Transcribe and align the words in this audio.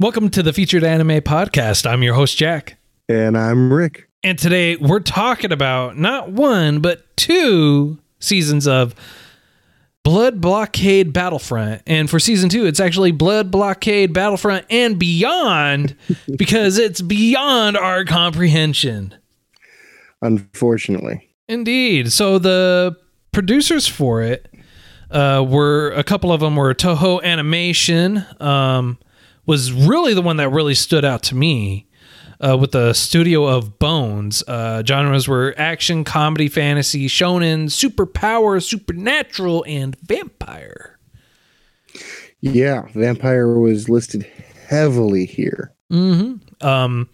Welcome 0.00 0.30
to 0.30 0.44
the 0.44 0.52
Featured 0.52 0.84
Anime 0.84 1.20
Podcast. 1.22 1.84
I'm 1.84 2.04
your 2.04 2.14
host, 2.14 2.38
Jack. 2.38 2.78
And 3.08 3.36
I'm 3.36 3.72
Rick. 3.72 4.08
And 4.22 4.38
today 4.38 4.76
we're 4.76 5.00
talking 5.00 5.50
about 5.50 5.98
not 5.98 6.30
one, 6.30 6.78
but 6.78 7.16
two 7.16 7.98
seasons 8.20 8.68
of 8.68 8.94
Blood 10.04 10.40
Blockade 10.40 11.12
Battlefront. 11.12 11.82
And 11.84 12.08
for 12.08 12.20
season 12.20 12.48
two, 12.48 12.64
it's 12.64 12.78
actually 12.78 13.10
Blood 13.10 13.50
Blockade 13.50 14.12
Battlefront 14.12 14.66
and 14.70 15.00
beyond 15.00 15.96
because 16.38 16.78
it's 16.78 17.00
beyond 17.00 17.76
our 17.76 18.04
comprehension. 18.04 19.16
Unfortunately. 20.22 21.28
Indeed. 21.48 22.12
So 22.12 22.38
the 22.38 22.96
producers 23.32 23.88
for 23.88 24.22
it 24.22 24.48
uh, 25.10 25.44
were 25.44 25.90
a 25.90 26.04
couple 26.04 26.30
of 26.30 26.38
them 26.38 26.54
were 26.54 26.72
Toho 26.72 27.20
Animation. 27.24 28.24
Um, 28.38 28.98
was 29.48 29.72
really 29.72 30.12
the 30.12 30.22
one 30.22 30.36
that 30.36 30.50
really 30.50 30.74
stood 30.74 31.04
out 31.04 31.22
to 31.24 31.34
me. 31.34 31.86
Uh, 32.40 32.56
with 32.56 32.70
the 32.70 32.92
studio 32.92 33.48
of 33.48 33.80
Bones, 33.80 34.44
uh, 34.46 34.80
genres 34.86 35.26
were 35.26 35.56
action, 35.58 36.04
comedy, 36.04 36.46
fantasy, 36.46 37.08
shonen, 37.08 37.64
superpower, 37.64 38.62
supernatural, 38.62 39.64
and 39.66 39.96
vampire. 40.02 41.00
Yeah, 42.40 42.86
Vampire 42.94 43.58
was 43.58 43.88
listed 43.88 44.22
heavily 44.68 45.24
here. 45.24 45.74
Mm-hmm. 45.90 46.64
Um, 46.64 47.08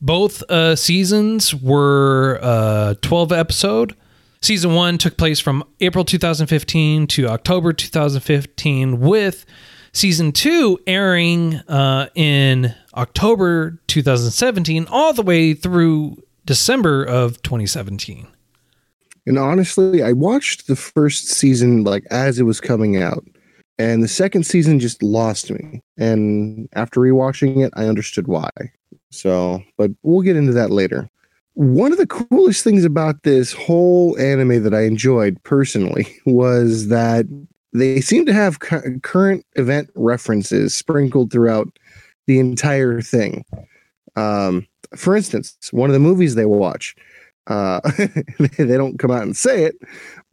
both 0.00 0.42
uh, 0.48 0.76
seasons 0.76 1.52
were 1.52 2.38
uh, 2.40 2.94
12 3.02 3.32
episode. 3.32 3.96
Season 4.40 4.72
one 4.72 4.98
took 4.98 5.16
place 5.16 5.40
from 5.40 5.64
April 5.80 6.04
2015 6.04 7.08
to 7.08 7.26
October 7.26 7.72
2015, 7.72 9.00
with 9.00 9.44
season 9.92 10.32
two 10.32 10.78
airing 10.86 11.54
uh, 11.68 12.08
in 12.14 12.74
October 12.94 13.78
2017, 13.86 14.86
all 14.88 15.12
the 15.12 15.22
way 15.22 15.54
through 15.54 16.16
December 16.46 17.04
of 17.04 17.40
2017. 17.42 18.26
And 19.26 19.38
honestly, 19.38 20.02
I 20.02 20.12
watched 20.12 20.66
the 20.66 20.76
first 20.76 21.28
season 21.28 21.84
like 21.84 22.04
as 22.10 22.38
it 22.38 22.44
was 22.44 22.60
coming 22.60 23.00
out. 23.00 23.24
And 23.78 24.02
the 24.02 24.08
second 24.08 24.44
season 24.44 24.78
just 24.78 25.02
lost 25.02 25.50
me. 25.50 25.80
And 25.96 26.68
after 26.74 27.00
rewatching 27.00 27.64
it, 27.64 27.72
I 27.76 27.86
understood 27.86 28.28
why. 28.28 28.50
So, 29.10 29.62
but 29.78 29.90
we'll 30.02 30.22
get 30.22 30.36
into 30.36 30.52
that 30.52 30.70
later. 30.70 31.08
One 31.54 31.92
of 31.92 31.98
the 31.98 32.06
coolest 32.06 32.62
things 32.62 32.84
about 32.84 33.22
this 33.22 33.52
whole 33.52 34.18
anime 34.18 34.62
that 34.62 34.74
I 34.74 34.82
enjoyed 34.82 35.42
personally 35.44 36.06
was 36.26 36.88
that 36.88 37.26
they 37.72 38.00
seem 38.00 38.26
to 38.26 38.32
have 38.32 38.60
cu- 38.60 38.98
current 39.00 39.44
event 39.54 39.90
references 39.94 40.74
sprinkled 40.74 41.30
throughout 41.30 41.68
the 42.26 42.38
entire 42.38 43.00
thing. 43.00 43.44
Um, 44.16 44.66
for 44.96 45.16
instance, 45.16 45.56
one 45.72 45.90
of 45.90 45.94
the 45.94 46.00
movies 46.00 46.34
they 46.34 46.44
watch, 46.44 46.96
uh, 47.46 47.80
they 48.38 48.76
don't 48.76 48.98
come 48.98 49.10
out 49.10 49.22
and 49.22 49.36
say 49.36 49.64
it, 49.64 49.76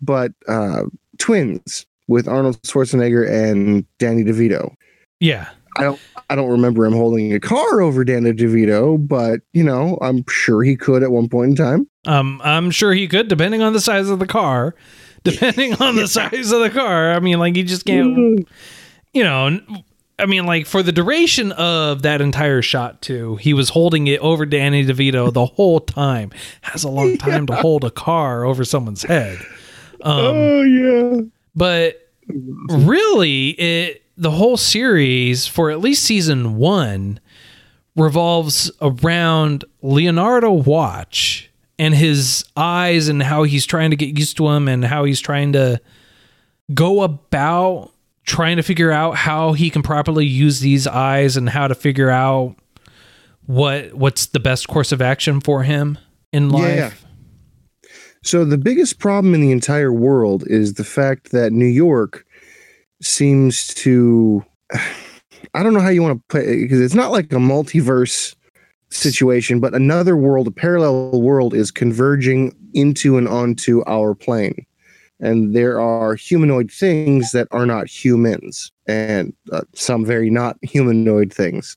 but 0.01 0.31
uh, 0.47 0.83
Twins 1.19 1.85
with 2.07 2.27
Arnold 2.27 2.61
Schwarzenegger 2.63 3.29
and 3.29 3.85
Danny 3.99 4.23
DeVito. 4.23 4.73
Yeah. 5.19 5.49
I 5.77 5.83
don't 5.83 5.99
I 6.29 6.35
don't 6.35 6.49
remember 6.49 6.85
him 6.85 6.93
holding 6.93 7.33
a 7.33 7.39
car 7.39 7.81
over 7.81 8.03
Danny 8.03 8.31
DeVito, 8.31 9.07
but 9.07 9.41
you 9.53 9.63
know, 9.63 9.97
I'm 10.01 10.25
sure 10.27 10.63
he 10.63 10.75
could 10.75 11.03
at 11.03 11.11
one 11.11 11.29
point 11.29 11.51
in 11.51 11.55
time. 11.55 11.87
Um, 12.07 12.41
I'm 12.43 12.71
sure 12.71 12.93
he 12.93 13.07
could, 13.07 13.27
depending 13.27 13.61
on 13.61 13.73
the 13.73 13.79
size 13.79 14.09
of 14.09 14.17
the 14.19 14.25
car. 14.25 14.75
Depending 15.31 15.73
on 15.75 15.95
the 15.95 16.07
size 16.07 16.51
of 16.51 16.61
the 16.61 16.69
car. 16.69 17.13
I 17.13 17.19
mean, 17.19 17.39
like, 17.39 17.55
you 17.55 17.63
just 17.63 17.85
can't, 17.85 18.47
you 19.13 19.23
know, 19.23 19.59
I 20.19 20.25
mean, 20.25 20.45
like, 20.45 20.65
for 20.65 20.81
the 20.81 20.91
duration 20.91 21.51
of 21.53 22.01
that 22.01 22.21
entire 22.21 22.61
shot, 22.61 23.01
too, 23.01 23.35
he 23.37 23.53
was 23.53 23.69
holding 23.69 24.07
it 24.07 24.19
over 24.19 24.45
Danny 24.45 24.85
DeVito 24.85 25.31
the 25.31 25.45
whole 25.45 25.79
time. 25.79 26.31
Has 26.61 26.83
a 26.83 26.89
long 26.89 27.17
time 27.17 27.45
to 27.47 27.55
hold 27.61 27.83
a 27.83 27.91
car 27.91 28.43
over 28.45 28.63
someone's 28.65 29.03
head. 29.03 29.39
Um, 30.01 30.19
oh 30.19 30.61
yeah. 30.61 31.21
but 31.55 32.07
really 32.69 33.49
it 33.51 34.03
the 34.17 34.31
whole 34.31 34.57
series 34.57 35.47
for 35.47 35.71
at 35.71 35.79
least 35.79 36.03
season 36.03 36.57
one 36.57 37.19
revolves 37.95 38.69
around 38.81 39.65
leonardo 39.81 40.51
watch 40.51 41.49
and 41.79 41.93
his 41.93 42.43
eyes 42.55 43.07
and 43.07 43.21
how 43.21 43.43
he's 43.43 43.65
trying 43.65 43.91
to 43.91 43.95
get 43.95 44.17
used 44.17 44.37
to 44.37 44.47
him 44.47 44.67
and 44.67 44.83
how 44.83 45.03
he's 45.03 45.19
trying 45.19 45.53
to 45.53 45.79
go 46.73 47.01
about 47.03 47.91
trying 48.25 48.57
to 48.57 48.63
figure 48.63 48.91
out 48.91 49.15
how 49.15 49.53
he 49.53 49.69
can 49.69 49.81
properly 49.81 50.25
use 50.25 50.59
these 50.59 50.85
eyes 50.85 51.37
and 51.37 51.49
how 51.49 51.67
to 51.67 51.75
figure 51.75 52.09
out 52.09 52.55
what 53.45 53.93
what's 53.93 54.27
the 54.27 54.39
best 54.39 54.67
course 54.67 54.91
of 54.91 55.01
action 55.01 55.39
for 55.39 55.63
him 55.63 55.97
in 56.33 56.49
life 56.49 56.75
Yeah. 56.75 56.91
So 58.23 58.43
the 58.43 58.57
biggest 58.57 58.99
problem 58.99 59.33
in 59.33 59.39
the 59.39 59.53
entire 59.53 59.93
world 59.93 60.43
is 60.47 60.73
the 60.73 60.83
fact 60.83 61.31
that 61.31 61.53
New 61.53 61.67
York 61.67 62.25
seems 63.01 63.67
to 63.75 64.43
I 65.53 65.63
don't 65.63 65.73
know 65.73 65.79
how 65.79 65.89
you 65.89 66.01
want 66.01 66.19
to 66.19 66.23
put 66.27 66.43
it 66.43 66.61
because 66.61 66.81
it's 66.81 66.93
not 66.93 67.11
like 67.11 67.31
a 67.31 67.37
multiverse 67.37 68.35
situation, 68.89 69.59
but 69.59 69.73
another 69.73 70.15
world, 70.15 70.47
a 70.47 70.51
parallel 70.51 71.21
world 71.21 71.53
is 71.53 71.71
converging 71.71 72.55
into 72.73 73.17
and 73.17 73.27
onto 73.27 73.83
our 73.85 74.15
plane. 74.15 74.65
And 75.19 75.55
there 75.55 75.81
are 75.81 76.15
humanoid 76.15 76.71
things 76.71 77.31
that 77.31 77.47
are 77.51 77.65
not 77.65 77.87
humans 77.87 78.71
and 78.87 79.33
uh, 79.51 79.61
some 79.73 80.05
very 80.05 80.29
not 80.29 80.57
humanoid 80.61 81.33
things. 81.33 81.75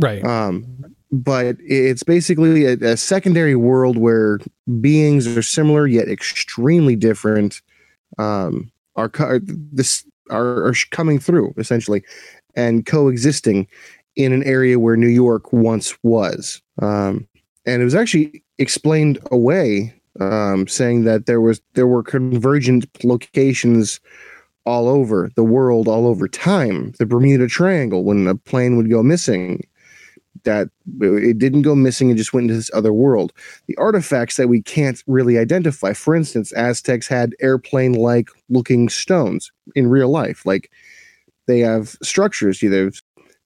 right 0.00 0.24
Um, 0.24 0.84
but 1.12 1.56
it's 1.60 2.02
basically 2.02 2.66
a, 2.66 2.72
a 2.74 2.96
secondary 2.96 3.56
world 3.56 3.96
where 3.96 4.38
beings 4.80 5.26
are 5.26 5.42
similar 5.42 5.86
yet 5.86 6.08
extremely 6.08 6.94
different. 6.96 7.60
Um, 8.18 8.70
are 8.96 9.10
this 9.42 10.04
are, 10.30 10.66
are 10.66 10.74
coming 10.90 11.18
through 11.18 11.54
essentially 11.56 12.02
and 12.54 12.86
coexisting 12.86 13.66
in 14.16 14.32
an 14.32 14.42
area 14.44 14.78
where 14.78 14.96
New 14.96 15.08
York 15.08 15.52
once 15.52 15.96
was. 16.02 16.60
Um, 16.80 17.26
and 17.66 17.82
it 17.82 17.84
was 17.84 17.94
actually 17.94 18.42
explained 18.58 19.18
away, 19.30 19.94
um, 20.20 20.66
saying 20.66 21.04
that 21.04 21.26
there 21.26 21.40
was 21.40 21.60
there 21.74 21.86
were 21.86 22.02
convergent 22.02 22.86
locations 23.04 24.00
all 24.66 24.88
over 24.88 25.30
the 25.36 25.44
world, 25.44 25.88
all 25.88 26.06
over 26.06 26.28
time. 26.28 26.92
The 26.98 27.06
Bermuda 27.06 27.48
Triangle, 27.48 28.04
when 28.04 28.26
a 28.26 28.34
plane 28.34 28.76
would 28.76 28.90
go 28.90 29.02
missing, 29.02 29.66
that 30.44 30.68
it 31.00 31.38
didn't 31.38 31.62
go 31.62 31.74
missing 31.74 32.08
and 32.08 32.18
just 32.18 32.32
went 32.32 32.44
into 32.44 32.54
this 32.54 32.70
other 32.74 32.92
world. 32.92 33.32
The 33.66 33.76
artifacts 33.76 34.36
that 34.36 34.48
we 34.48 34.62
can't 34.62 35.02
really 35.06 35.38
identify. 35.38 35.92
For 35.92 36.14
instance, 36.14 36.52
Aztecs 36.52 37.08
had 37.08 37.34
airplane 37.40 37.92
like 37.92 38.30
looking 38.48 38.88
stones 38.88 39.52
in 39.74 39.88
real 39.88 40.08
life. 40.08 40.44
Like 40.46 40.70
they 41.46 41.60
have 41.60 41.96
structures. 42.02 42.62
Either 42.62 42.92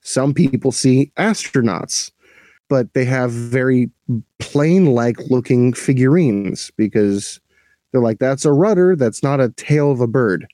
some 0.04 0.32
people 0.32 0.70
see 0.70 1.10
astronauts, 1.16 2.12
but 2.68 2.92
they 2.94 3.04
have 3.04 3.32
very 3.32 3.90
plane 4.38 4.86
like 4.86 5.18
looking 5.30 5.72
figurines 5.72 6.70
because 6.76 7.40
they're 7.92 8.00
like, 8.00 8.18
that's 8.18 8.44
a 8.44 8.52
rudder, 8.52 8.96
that's 8.96 9.22
not 9.22 9.40
a 9.40 9.50
tail 9.50 9.90
of 9.90 10.00
a 10.00 10.06
bird 10.06 10.46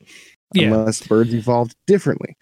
yeah 0.54 0.68
unless 0.68 1.06
birds 1.06 1.34
evolved 1.34 1.76
differently. 1.86 2.36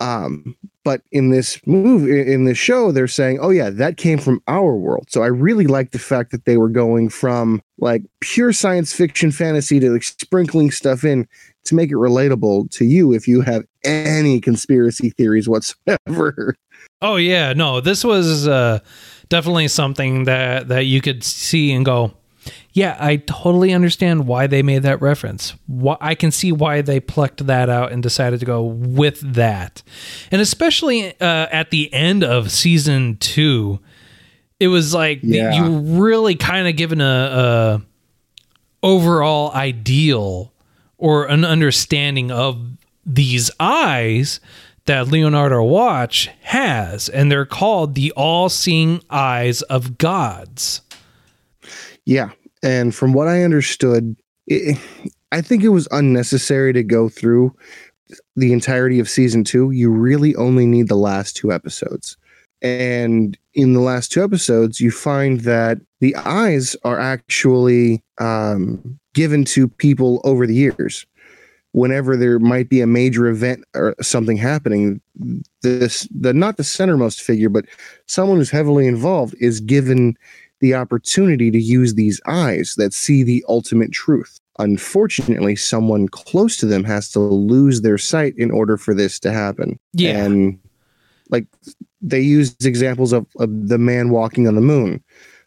Um, 0.00 0.56
but 0.84 1.02
in 1.12 1.30
this 1.30 1.60
movie, 1.64 2.32
in 2.32 2.44
this 2.44 2.58
show, 2.58 2.90
they're 2.90 3.06
saying, 3.06 3.38
"Oh 3.40 3.50
yeah, 3.50 3.70
that 3.70 3.98
came 3.98 4.18
from 4.18 4.42
our 4.48 4.74
world." 4.74 5.06
So 5.08 5.22
I 5.22 5.28
really 5.28 5.66
like 5.66 5.92
the 5.92 5.98
fact 5.98 6.32
that 6.32 6.44
they 6.44 6.56
were 6.56 6.68
going 6.68 7.08
from 7.08 7.62
like 7.78 8.02
pure 8.20 8.52
science 8.52 8.92
fiction 8.92 9.30
fantasy 9.30 9.78
to 9.78 9.90
like 9.90 10.02
sprinkling 10.02 10.72
stuff 10.72 11.04
in 11.04 11.28
to 11.64 11.74
make 11.74 11.90
it 11.90 11.96
relatable 11.96 12.70
to 12.72 12.84
you 12.84 13.12
if 13.12 13.26
you 13.28 13.40
have 13.42 13.64
any 13.84 14.40
conspiracy 14.40 15.10
theories 15.10 15.48
whatsoever. 15.48 16.54
Oh 17.00 17.16
yeah, 17.16 17.52
no, 17.52 17.80
this 17.80 18.04
was 18.04 18.46
uh, 18.46 18.78
definitely 19.28 19.66
something 19.66 20.24
that 20.24 20.68
that 20.68 20.84
you 20.86 21.00
could 21.00 21.24
see 21.24 21.72
and 21.72 21.84
go, 21.84 22.12
Yeah, 22.72 22.96
I 22.98 23.16
totally 23.16 23.72
understand 23.72 24.28
why 24.28 24.46
they 24.46 24.62
made 24.62 24.82
that 24.84 25.00
reference. 25.00 25.54
Why, 25.66 25.96
I 26.00 26.14
can 26.14 26.30
see 26.30 26.52
why 26.52 26.80
they 26.80 27.00
plucked 27.00 27.44
that 27.48 27.68
out 27.68 27.90
and 27.90 28.04
decided 28.04 28.38
to 28.40 28.46
go 28.46 28.62
with 28.62 29.20
that. 29.34 29.82
And 30.30 30.40
especially 30.40 31.08
uh, 31.20 31.48
at 31.50 31.70
the 31.70 31.92
end 31.92 32.22
of 32.22 32.52
season 32.52 33.16
two, 33.18 33.80
it 34.60 34.68
was 34.68 34.94
like 34.94 35.20
Yeah. 35.24 35.54
you 35.54 35.78
really 35.78 36.36
kind 36.36 36.68
of 36.68 36.76
given 36.76 37.00
a, 37.00 37.04
a 37.04 38.86
overall 38.86 39.52
ideal 39.52 40.51
or 41.02 41.24
an 41.24 41.44
understanding 41.44 42.30
of 42.30 42.56
these 43.04 43.50
eyes 43.58 44.38
that 44.84 45.08
Leonardo 45.08 45.60
Watch 45.64 46.30
has, 46.42 47.08
and 47.08 47.30
they're 47.30 47.44
called 47.44 47.96
the 47.96 48.12
all-seeing 48.12 49.02
eyes 49.10 49.62
of 49.62 49.98
gods. 49.98 50.80
Yeah, 52.04 52.30
and 52.62 52.94
from 52.94 53.14
what 53.14 53.26
I 53.26 53.42
understood, 53.42 54.14
it, 54.46 54.78
I 55.32 55.40
think 55.40 55.64
it 55.64 55.70
was 55.70 55.88
unnecessary 55.90 56.72
to 56.72 56.84
go 56.84 57.08
through 57.08 57.52
the 58.36 58.52
entirety 58.52 59.00
of 59.00 59.10
season 59.10 59.42
two. 59.42 59.72
You 59.72 59.90
really 59.90 60.36
only 60.36 60.66
need 60.66 60.86
the 60.86 60.94
last 60.94 61.36
two 61.36 61.50
episodes. 61.50 62.16
And 62.60 63.36
in 63.54 63.72
the 63.72 63.80
last 63.80 64.12
two 64.12 64.22
episodes, 64.22 64.80
you 64.80 64.92
find 64.92 65.40
that 65.40 65.78
the 65.98 66.14
eyes 66.14 66.76
are 66.84 67.00
actually 67.00 68.04
um, 68.18 69.00
given 69.14 69.44
to 69.44 69.68
people 69.68 70.20
over 70.24 70.46
the 70.46 70.54
years. 70.54 71.06
Whenever 71.72 72.16
there 72.16 72.38
might 72.38 72.68
be 72.68 72.82
a 72.82 72.86
major 72.86 73.26
event 73.28 73.64
or 73.74 73.94
something 74.02 74.36
happening, 74.36 75.00
this 75.62 76.06
the 76.14 76.34
not 76.34 76.58
the 76.58 76.62
centermost 76.62 77.20
figure, 77.22 77.48
but 77.48 77.64
someone 78.06 78.36
who's 78.36 78.50
heavily 78.50 78.86
involved 78.86 79.34
is 79.40 79.60
given 79.60 80.16
the 80.60 80.74
opportunity 80.74 81.50
to 81.50 81.58
use 81.58 81.94
these 81.94 82.20
eyes 82.26 82.74
that 82.76 82.92
see 82.92 83.22
the 83.22 83.44
ultimate 83.48 83.90
truth. 83.90 84.38
Unfortunately, 84.58 85.56
someone 85.56 86.08
close 86.08 86.56
to 86.58 86.66
them 86.66 86.84
has 86.84 87.10
to 87.10 87.20
lose 87.20 87.80
their 87.80 87.98
sight 87.98 88.34
in 88.36 88.50
order 88.50 88.76
for 88.76 88.94
this 88.94 89.18
to 89.20 89.32
happen. 89.32 89.78
Yeah. 89.94 90.24
And 90.24 90.58
like 91.30 91.46
they 92.00 92.20
use 92.20 92.54
examples 92.64 93.12
of, 93.12 93.26
of 93.38 93.68
the 93.68 93.78
man 93.78 94.10
walking 94.10 94.46
on 94.46 94.54
the 94.54 94.60
moon. 94.60 95.02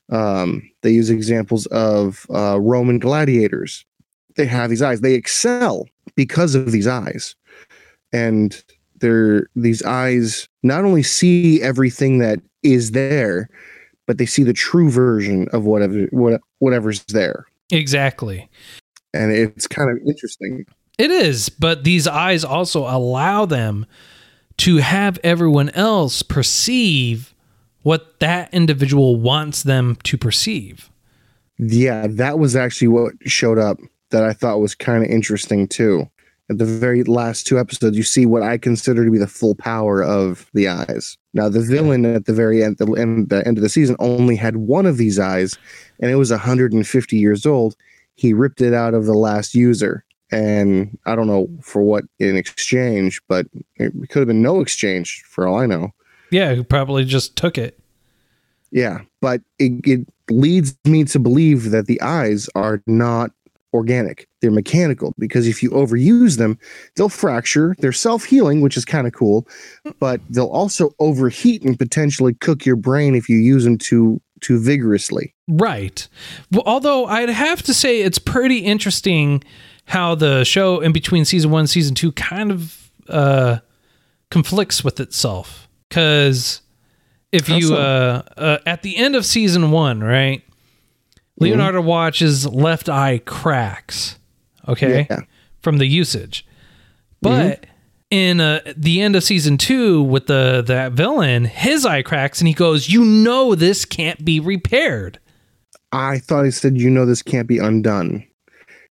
Um, 0.10 0.70
they 0.82 0.92
use 0.92 1.10
examples 1.10 1.66
of 1.68 2.28
uh, 2.34 2.60
Roman 2.60 3.00
gladiators. 3.00 3.86
They 4.36 4.46
have 4.46 4.70
these 4.70 4.82
eyes. 4.82 5.02
They 5.02 5.14
excel 5.14 5.88
because 6.16 6.56
of 6.56 6.72
these 6.72 6.88
eyes. 6.88 7.36
And 8.14 8.62
they're 9.00 9.48
these 9.56 9.84
eyes 9.84 10.48
not 10.64 10.86
only 10.86 11.04
see 11.04 11.62
everything 11.62 12.20
that 12.20 12.40
is 12.64 12.92
there, 12.92 13.50
but 14.06 14.18
they 14.18 14.26
see 14.26 14.44
the 14.44 14.54
true 14.54 14.90
version 14.90 15.48
of 15.52 15.66
whatever 15.66 16.08
what, 16.12 16.42
whatever's 16.60 17.04
there. 17.06 17.46
Exactly. 17.72 18.50
And 19.14 19.32
it's 19.32 19.68
kind 19.68 19.90
of 19.90 19.98
interesting. 20.06 20.66
It 20.98 21.12
is, 21.12 21.50
but 21.50 21.84
these 21.84 22.08
eyes 22.08 22.44
also 22.46 22.82
allow 22.82 23.46
them 23.46 23.86
to 24.58 24.78
have 24.78 25.20
everyone 25.24 25.70
else 25.72 26.22
perceive 26.22 27.35
what 27.86 28.20
that 28.20 28.52
individual 28.52 29.16
wants 29.16 29.62
them 29.62 29.96
to 30.02 30.18
perceive. 30.18 30.90
Yeah, 31.60 32.08
that 32.10 32.40
was 32.40 32.56
actually 32.56 32.88
what 32.88 33.14
showed 33.28 33.60
up 33.60 33.78
that 34.10 34.24
I 34.24 34.34
thought 34.34 34.60
was 34.60 34.74
kind 34.74 35.04
of 35.04 35.10
interesting 35.12 35.68
too. 35.68 36.10
At 36.50 36.58
the 36.58 36.66
very 36.66 37.04
last 37.04 37.46
two 37.46 37.60
episodes, 37.60 37.96
you 37.96 38.02
see 38.02 38.26
what 38.26 38.42
I 38.42 38.58
consider 38.58 39.06
to 39.06 39.12
be 39.12 39.20
the 39.20 39.28
full 39.28 39.54
power 39.54 40.04
of 40.04 40.50
the 40.56 40.68
eyes. 40.68 41.16
Now, 41.36 41.48
the 41.48 41.62
villain 41.62 42.06
at 42.08 42.26
the 42.26 42.34
very 42.34 42.64
end, 42.64 42.80
the 42.80 42.92
end, 42.94 43.30
the 43.30 43.46
end 43.46 43.60
of 43.60 43.62
the 43.62 43.70
season, 43.70 43.96
only 44.00 44.36
had 44.36 44.56
one 44.58 44.88
of 44.88 44.98
these 44.98 45.20
eyes, 45.20 45.56
and 46.00 46.10
it 46.10 46.16
was 46.16 46.32
150 46.32 47.18
years 47.18 47.46
old. 47.46 47.76
He 48.16 48.34
ripped 48.34 48.62
it 48.62 48.74
out 48.74 48.96
of 48.96 49.06
the 49.06 49.14
last 49.14 49.54
user, 49.54 50.04
and 50.32 50.98
I 51.06 51.16
don't 51.16 51.28
know 51.28 51.50
for 51.62 51.84
what 51.84 52.06
in 52.18 52.36
exchange, 52.36 53.22
but 53.28 53.46
it 53.76 53.94
could 54.10 54.22
have 54.22 54.28
been 54.28 54.42
no 54.42 54.60
exchange 54.60 55.24
for 55.28 55.48
all 55.48 55.60
I 55.60 55.68
know. 55.68 55.94
Yeah, 56.32 56.56
who 56.56 56.64
probably 56.64 57.06
just 57.06 57.36
took 57.36 57.58
it. 57.58 57.80
Yeah, 58.72 59.02
but 59.22 59.42
it, 59.60 59.82
it 59.86 60.08
leads 60.30 60.76
me 60.86 61.04
to 61.06 61.20
believe 61.20 61.72
that 61.72 61.86
the 61.86 62.02
eyes 62.02 62.50
are 62.56 62.82
not 62.88 63.32
organic. 63.74 64.28
They're 64.42 64.52
mechanical 64.52 65.14
because 65.20 65.48
if 65.48 65.62
you 65.62 65.70
overuse 65.72 66.38
them, 66.38 66.58
they'll 66.96 67.10
fracture. 67.10 67.76
They're 67.80 67.92
self 67.92 68.24
healing, 68.24 68.62
which 68.62 68.78
is 68.78 68.86
kind 68.86 69.06
of 69.06 69.14
cool, 69.14 69.48
but 70.00 70.22
they'll 70.30 70.48
also 70.48 70.96
overheat 71.00 71.64
and 71.64 71.78
potentially 71.78 72.34
cook 72.36 72.66
your 72.66 72.78
brain 72.78 73.14
if 73.16 73.30
you 73.30 73.38
use 73.38 73.66
them 73.66 73.78
too 73.78 74.22
too 74.42 74.60
vigorously. 74.60 75.34
Right. 75.48 76.08
Well, 76.52 76.64
although 76.66 77.06
I'd 77.06 77.30
have 77.30 77.62
to 77.64 77.74
say 77.74 78.02
it's 78.02 78.20
pretty 78.20 78.60
interesting 78.60 79.44
how 79.86 80.16
the 80.16 80.44
show 80.44 80.80
in 80.80 80.92
between 80.92 81.26
season 81.26 81.52
one 81.52 81.62
and 81.62 81.70
season 81.70 81.96
two 81.96 82.12
kind 82.14 82.52
of 82.52 82.92
uh, 83.08 83.60
conflicts 84.32 84.84
with 84.84 85.00
itself. 85.00 85.65
Because 85.90 86.62
if 87.32 87.50
you, 87.50 87.76
uh, 87.76 88.22
uh, 88.38 88.58
at 88.66 88.82
the 88.82 88.98
end 88.98 89.16
of 89.16 89.26
season 89.26 89.72
one, 89.72 90.02
right, 90.02 90.44
Leonardo 91.40 91.82
watches 91.82 92.46
left 92.48 92.90
eye 92.90 93.20
cracks, 93.26 94.18
okay, 94.68 95.08
Yeah. 95.10 95.22
from 95.62 95.78
the 95.78 95.86
usage. 95.86 96.46
But 97.22 97.66
in 98.12 98.40
uh, 98.40 98.60
the 98.78 99.02
end 99.02 99.16
of 99.16 99.24
season 99.24 99.58
two 99.58 100.02
with 100.04 100.28
the 100.28 100.64
that 100.68 100.94
villain, 100.94 101.46
his 101.46 101.86
eye 101.86 102.04
cracks 102.04 102.40
and 102.40 102.48
he 102.48 102.54
goes, 102.54 102.90
"You 102.90 103.04
know 103.04 103.56
this 103.56 103.84
can't 103.86 104.24
be 104.24 104.40
repaired." 104.40 105.20
I 105.92 106.20
thought 106.20 106.46
he 106.46 106.52
said, 106.52 106.78
"You 106.80 106.90
know, 106.90 107.06
this 107.06 107.22
can't 107.22 107.48
be 107.48 107.58
undone." 107.58 108.26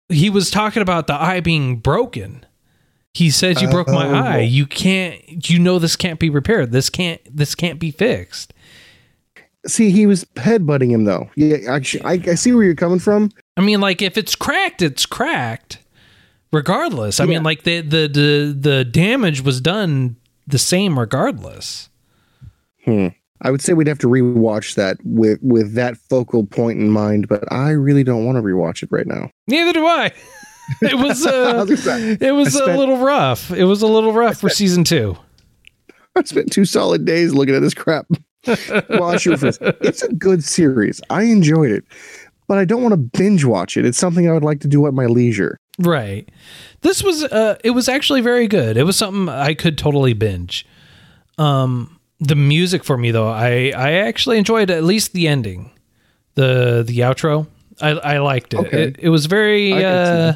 he 0.09 0.29
was 0.29 0.51
talking 0.51 0.81
about 0.81 1.07
the 1.07 1.13
eye 1.13 1.39
being 1.39 1.77
broken. 1.77 2.45
He 3.13 3.29
said, 3.29 3.61
"You 3.61 3.67
broke 3.69 3.89
my 3.89 4.07
Oh. 4.07 4.13
eye. 4.13 4.39
You 4.39 4.65
can't. 4.65 5.49
You 5.49 5.59
know 5.59 5.79
this 5.79 5.95
can't 5.95 6.19
be 6.19 6.29
repaired. 6.29 6.71
This 6.71 6.89
can't. 6.89 7.19
This 7.29 7.55
can't 7.55 7.79
be 7.79 7.91
fixed." 7.91 8.53
See, 9.67 9.91
he 9.91 10.07
was 10.07 10.23
headbutting 10.37 10.89
him 10.89 11.03
though. 11.03 11.29
Yeah, 11.35 11.57
actually, 11.69 12.03
I, 12.03 12.13
I 12.31 12.35
see 12.35 12.51
where 12.51 12.63
you're 12.63 12.73
coming 12.73 12.97
from. 12.99 13.31
I 13.57 13.61
mean, 13.61 13.79
like 13.81 14.01
if 14.01 14.17
it's 14.17 14.35
cracked, 14.35 14.81
it's 14.81 15.05
cracked. 15.05 15.77
Regardless, 16.53 17.19
I 17.19 17.25
Yeah. 17.25 17.29
mean, 17.29 17.43
like 17.43 17.63
the, 17.63 17.81
the 17.81 18.07
the 18.07 18.57
the 18.59 18.85
damage 18.85 19.41
was 19.41 19.61
done 19.61 20.15
the 20.47 20.57
same 20.57 20.97
regardless. 20.97 21.89
Hmm. 22.85 23.07
I 23.43 23.49
would 23.51 23.61
say 23.61 23.73
we'd 23.73 23.87
have 23.87 23.99
to 23.99 24.07
rewatch 24.07 24.75
that 24.75 24.97
with 25.03 25.39
with 25.41 25.73
that 25.75 25.97
focal 25.97 26.45
point 26.45 26.79
in 26.79 26.89
mind, 26.89 27.27
but 27.27 27.43
I 27.51 27.69
really 27.71 28.03
don't 28.03 28.25
want 28.25 28.37
to 28.37 28.41
rewatch 28.41 28.81
it 28.83 28.89
right 28.91 29.07
now. 29.07 29.29
Neither 29.47 29.73
do 29.73 29.85
I. 29.85 30.11
It 30.81 30.97
was 30.97 31.25
uh, 31.25 31.53
I'll 31.57 31.65
just 31.65 31.83
say, 31.83 32.17
it 32.19 32.31
was 32.31 32.55
I 32.55 32.59
a 32.59 32.63
spent- 32.63 32.79
little 32.79 32.97
rough. 32.97 33.51
It 33.51 33.65
was 33.65 33.81
a 33.81 33.87
little 33.87 34.13
rough 34.13 34.37
for 34.39 34.49
season 34.49 34.83
two. 34.83 35.17
I 36.15 36.23
spent 36.23 36.51
two 36.51 36.65
solid 36.65 37.05
days 37.05 37.33
looking 37.33 37.55
at 37.55 37.61
this 37.61 37.73
crap. 37.73 38.05
Watch 38.89 39.23
first. 39.25 39.59
It's 39.61 40.01
a 40.03 40.13
good 40.13 40.43
series. 40.43 40.99
I 41.09 41.23
enjoyed 41.23 41.71
it, 41.71 41.83
but 42.47 42.57
I 42.57 42.65
don't 42.65 42.81
want 42.81 42.93
to 42.93 42.97
binge 42.97 43.45
watch 43.45 43.77
it. 43.77 43.85
It's 43.85 43.97
something 43.97 44.27
I 44.29 44.33
would 44.33 44.43
like 44.43 44.59
to 44.61 44.67
do 44.67 44.87
at 44.87 44.93
my 44.93 45.05
leisure. 45.05 45.57
Right. 45.79 46.27
This 46.81 47.01
was 47.03 47.23
uh 47.23 47.57
it 47.63 47.71
was 47.71 47.87
actually 47.87 48.21
very 48.21 48.47
good. 48.47 48.77
It 48.77 48.83
was 48.83 48.95
something 48.97 49.29
I 49.29 49.53
could 49.53 49.77
totally 49.77 50.13
binge. 50.13 50.65
Um 51.37 51.99
the 52.19 52.35
music 52.35 52.83
for 52.83 52.97
me 52.97 53.11
though, 53.11 53.29
I 53.29 53.71
I 53.75 53.91
actually 53.93 54.37
enjoyed 54.37 54.69
at 54.71 54.83
least 54.83 55.13
the 55.13 55.27
ending. 55.27 55.71
The 56.35 56.83
the 56.85 56.99
outro. 56.99 57.47
I 57.79 57.89
I 57.91 58.17
liked 58.19 58.53
it. 58.53 58.59
Okay. 58.59 58.83
It, 58.85 58.95
it 58.99 59.09
was 59.09 59.27
very 59.27 59.71
uh 59.73 60.33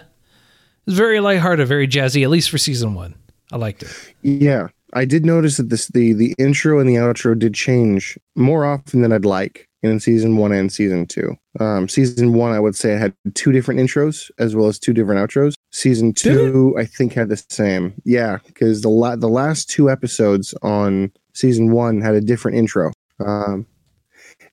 was 0.85 0.95
very 0.95 1.19
lighthearted, 1.19 1.67
very 1.67 1.87
jazzy, 1.87 2.23
at 2.23 2.29
least 2.29 2.49
for 2.49 2.57
season 2.57 2.93
1. 2.93 3.15
I 3.51 3.57
liked 3.57 3.83
it. 3.83 3.89
Yeah, 4.21 4.67
I 4.93 5.05
did 5.05 5.25
notice 5.25 5.57
that 5.57 5.69
this 5.69 5.87
the 5.89 6.13
the 6.13 6.33
intro 6.39 6.79
and 6.79 6.89
the 6.89 6.95
outro 6.95 7.37
did 7.37 7.53
change 7.53 8.17
more 8.35 8.65
often 8.65 9.01
than 9.01 9.11
I'd 9.11 9.25
like 9.25 9.69
in 9.83 9.99
season 9.99 10.37
one 10.37 10.51
and 10.51 10.71
season 10.71 11.05
two. 11.05 11.35
Um, 11.59 11.87
season 11.87 12.33
one, 12.33 12.53
I 12.53 12.59
would 12.59 12.75
say, 12.75 12.95
I 12.95 12.97
had 12.97 13.13
two 13.35 13.51
different 13.51 13.79
intros 13.79 14.31
as 14.39 14.55
well 14.55 14.67
as 14.67 14.79
two 14.79 14.93
different 14.93 15.29
outros. 15.29 15.53
Season 15.71 16.11
two, 16.13 16.75
I 16.77 16.85
think, 16.85 17.13
had 17.13 17.29
the 17.29 17.43
same. 17.49 17.93
Yeah, 18.03 18.39
because 18.47 18.81
the 18.81 18.89
la- 18.89 19.15
the 19.15 19.29
last 19.29 19.69
two 19.69 19.89
episodes 19.89 20.53
on 20.61 21.11
season 21.33 21.71
one 21.71 22.01
had 22.01 22.15
a 22.15 22.21
different 22.21 22.57
intro. 22.57 22.91
Um, 23.19 23.67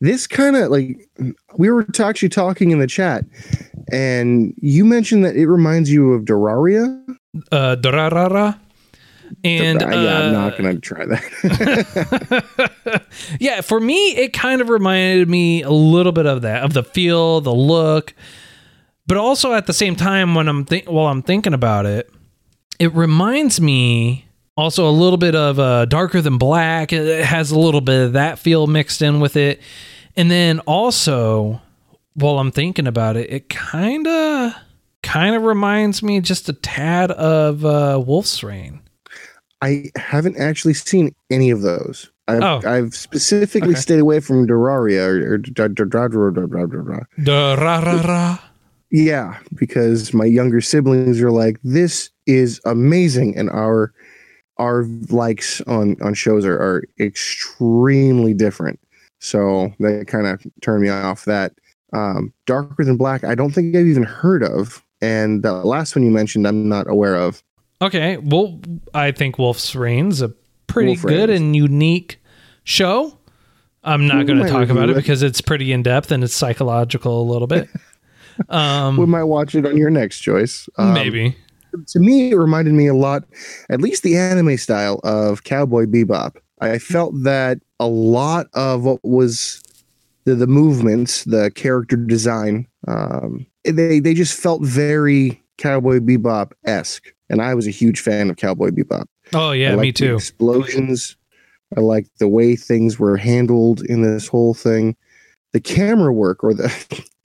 this 0.02 0.26
kind 0.26 0.56
of 0.56 0.70
like 0.70 1.08
we 1.56 1.70
were 1.70 1.86
actually 2.00 2.28
talking 2.28 2.70
in 2.72 2.78
the 2.78 2.86
chat, 2.86 3.24
and 3.90 4.52
you 4.58 4.84
mentioned 4.84 5.24
that 5.24 5.36
it 5.36 5.46
reminds 5.46 5.90
you 5.90 6.12
of 6.12 6.24
Doraria. 6.24 7.02
Uh 7.50 7.76
Dorarara 7.76 8.58
and 9.44 9.80
yeah, 9.80 9.86
I'm 9.86 10.28
uh, 10.28 10.32
not 10.32 10.56
gonna 10.56 10.78
try 10.78 11.04
that. 11.06 12.44
yeah, 13.40 13.60
for 13.60 13.80
me, 13.80 14.10
it 14.10 14.32
kind 14.32 14.60
of 14.60 14.68
reminded 14.68 15.28
me 15.28 15.62
a 15.62 15.70
little 15.70 16.12
bit 16.12 16.26
of 16.26 16.42
that, 16.42 16.62
of 16.62 16.72
the 16.72 16.84
feel, 16.84 17.40
the 17.40 17.54
look, 17.54 18.14
but 19.06 19.16
also 19.16 19.54
at 19.54 19.66
the 19.66 19.72
same 19.72 19.96
time, 19.96 20.34
when 20.34 20.48
I'm 20.48 20.64
think 20.64 20.90
while 20.90 21.06
I'm 21.06 21.22
thinking 21.22 21.54
about 21.54 21.86
it, 21.86 22.10
it 22.78 22.92
reminds 22.94 23.60
me 23.60 24.26
also 24.56 24.88
a 24.88 24.92
little 24.92 25.16
bit 25.16 25.34
of 25.34 25.58
uh, 25.58 25.86
Darker 25.86 26.20
Than 26.20 26.38
Black. 26.38 26.92
It 26.92 27.24
has 27.24 27.50
a 27.50 27.58
little 27.58 27.80
bit 27.80 28.06
of 28.06 28.12
that 28.12 28.38
feel 28.38 28.66
mixed 28.66 29.02
in 29.02 29.20
with 29.20 29.36
it, 29.36 29.60
and 30.16 30.30
then 30.30 30.60
also 30.60 31.60
while 32.14 32.38
I'm 32.38 32.50
thinking 32.52 32.86
about 32.86 33.16
it, 33.16 33.30
it 33.32 33.48
kind 33.48 34.06
of 34.06 34.52
kind 35.02 35.34
of 35.34 35.42
reminds 35.42 36.02
me 36.02 36.20
just 36.20 36.48
a 36.48 36.52
tad 36.52 37.10
of 37.12 37.64
uh, 37.64 38.02
Wolf's 38.06 38.42
Rain. 38.42 38.80
I 39.62 39.90
haven't 39.96 40.36
actually 40.38 40.74
seen 40.74 41.14
any 41.30 41.50
of 41.50 41.62
those. 41.62 42.10
I've, 42.28 42.42
Oh. 42.42 42.60
I've 42.64 42.94
specifically 42.94 43.70
Okay. 43.70 43.80
stayed 43.80 43.98
away 44.00 44.20
from 44.20 44.46
Terraria 44.46 45.06
or, 45.06 45.34
or 45.34 45.38
dra- 45.38 45.68
dra- 45.68 45.88
dra- 45.88 46.08
dra- 46.10 46.32
dra- 46.32 46.46
dra- 46.48 46.68
dra- 46.68 46.84
dra. 46.84 47.06
Da 47.22 47.54
ra 47.54 47.78
ra 47.80 48.00
ra. 48.02 48.38
yeah, 48.90 49.38
because 49.54 50.12
my 50.14 50.24
younger 50.24 50.60
siblings 50.60 51.20
are 51.20 51.30
like, 51.32 51.56
"This 51.64 52.10
is 52.26 52.60
amazing," 52.64 53.36
and 53.36 53.50
our 53.50 53.92
our 54.58 54.84
likes 55.08 55.60
on 55.62 55.96
on 56.02 56.14
shows 56.14 56.44
are, 56.44 56.56
are 56.58 56.84
extremely 57.00 58.34
different. 58.34 58.78
So 59.22 59.72
that 59.78 60.06
kind 60.08 60.26
of 60.26 60.44
turned 60.62 60.82
me 60.82 60.88
off. 60.88 61.24
That 61.26 61.52
um, 61.92 62.32
Darker 62.46 62.84
Than 62.84 62.96
Black, 62.96 63.22
I 63.24 63.34
don't 63.34 63.52
think 63.52 63.74
I've 63.76 63.86
even 63.86 64.02
heard 64.02 64.42
of, 64.42 64.82
and 65.00 65.42
the 65.42 65.52
last 65.52 65.94
one 65.94 66.04
you 66.04 66.10
mentioned, 66.10 66.46
I'm 66.46 66.68
not 66.68 66.90
aware 66.90 67.14
of. 67.14 67.42
Okay, 67.80 68.16
well, 68.18 68.60
I 68.94 69.12
think 69.12 69.38
Wolf's 69.38 69.74
Rain's 69.74 70.22
a 70.22 70.28
pretty 70.66 70.90
Wolf 70.92 71.02
good 71.02 71.28
Rains. 71.28 71.40
and 71.40 71.56
unique 71.56 72.20
show. 72.64 73.16
I'm 73.84 74.06
not 74.06 74.26
going 74.26 74.38
to 74.40 74.48
talk 74.48 74.68
about 74.68 74.88
it 74.88 74.92
it. 74.92 74.96
because 74.96 75.22
it's 75.22 75.40
pretty 75.40 75.72
in 75.72 75.82
depth 75.82 76.12
and 76.12 76.22
it's 76.22 76.34
psychological 76.34 77.20
a 77.20 77.26
little 77.28 77.48
bit. 77.48 77.68
we 78.38 78.44
Um, 78.56 79.10
might 79.10 79.24
watch 79.24 79.54
it 79.56 79.66
on 79.66 79.76
your 79.76 79.90
next 79.90 80.20
choice. 80.20 80.68
Um, 80.78 80.94
maybe. 80.94 81.36
to 81.88 81.98
me, 81.98 82.30
it 82.30 82.36
reminded 82.36 82.74
me 82.74 82.86
a 82.86 82.94
lot, 82.94 83.24
at 83.70 83.80
least 83.80 84.04
the 84.04 84.16
anime 84.16 84.56
style 84.56 85.00
of 85.02 85.42
Cowboy 85.44 85.86
Bebop. 85.86 86.36
I 86.62 86.78
felt 86.78 87.12
that 87.22 87.58
a 87.80 87.86
lot 87.86 88.46
of 88.54 88.84
what 88.84 89.00
was 89.02 89.62
the, 90.24 90.34
the 90.34 90.46
movements, 90.46 91.24
the 91.24 91.50
character 91.50 91.96
design, 91.96 92.66
um, 92.86 93.46
they 93.64 94.00
they 94.00 94.14
just 94.14 94.38
felt 94.38 94.62
very 94.62 95.42
Cowboy 95.58 95.98
Bebop 95.98 96.52
esque, 96.64 97.12
and 97.28 97.40
I 97.40 97.54
was 97.54 97.66
a 97.66 97.70
huge 97.70 98.00
fan 98.00 98.30
of 98.30 98.36
Cowboy 98.36 98.70
Bebop. 98.70 99.06
Oh 99.34 99.52
yeah, 99.52 99.76
me 99.76 99.92
too. 99.92 100.16
Explosions. 100.16 101.16
I 101.76 101.80
like 101.80 102.06
the 102.18 102.28
way 102.28 102.54
things 102.54 102.98
were 102.98 103.16
handled 103.16 103.82
in 103.82 104.02
this 104.02 104.28
whole 104.28 104.54
thing. 104.54 104.94
The 105.52 105.60
camera 105.60 106.12
work, 106.12 106.44
or 106.44 106.54
the 106.54 106.70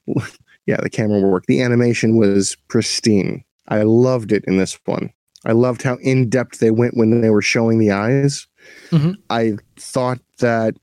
yeah, 0.65 0.77
the 0.77 0.89
camera 0.89 1.21
work, 1.21 1.45
the 1.47 1.61
animation 1.61 2.17
was 2.17 2.55
pristine. 2.67 3.43
I 3.67 3.83
loved 3.83 4.31
it 4.31 4.43
in 4.45 4.57
this 4.57 4.79
one. 4.85 5.11
I 5.45 5.51
loved 5.51 5.81
how 5.81 5.95
in 5.97 6.29
depth 6.29 6.59
they 6.59 6.71
went 6.71 6.97
when 6.97 7.21
they 7.21 7.29
were 7.29 7.41
showing 7.41 7.79
the 7.79 7.91
eyes. 7.91 8.47
Mhm. 8.89 9.15
I 9.29 9.53
thought 9.77 10.19
that 10.39 10.75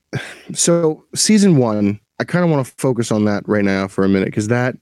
so 0.53 1.03
season 1.15 1.57
one. 1.57 1.99
I 2.19 2.23
kind 2.23 2.45
of 2.45 2.51
want 2.51 2.65
to 2.65 2.73
focus 2.77 3.11
on 3.11 3.25
that 3.25 3.43
right 3.45 3.65
now 3.65 3.89
for 3.89 4.05
a 4.05 4.09
minute 4.09 4.27
because 4.27 4.47
that 4.47 4.77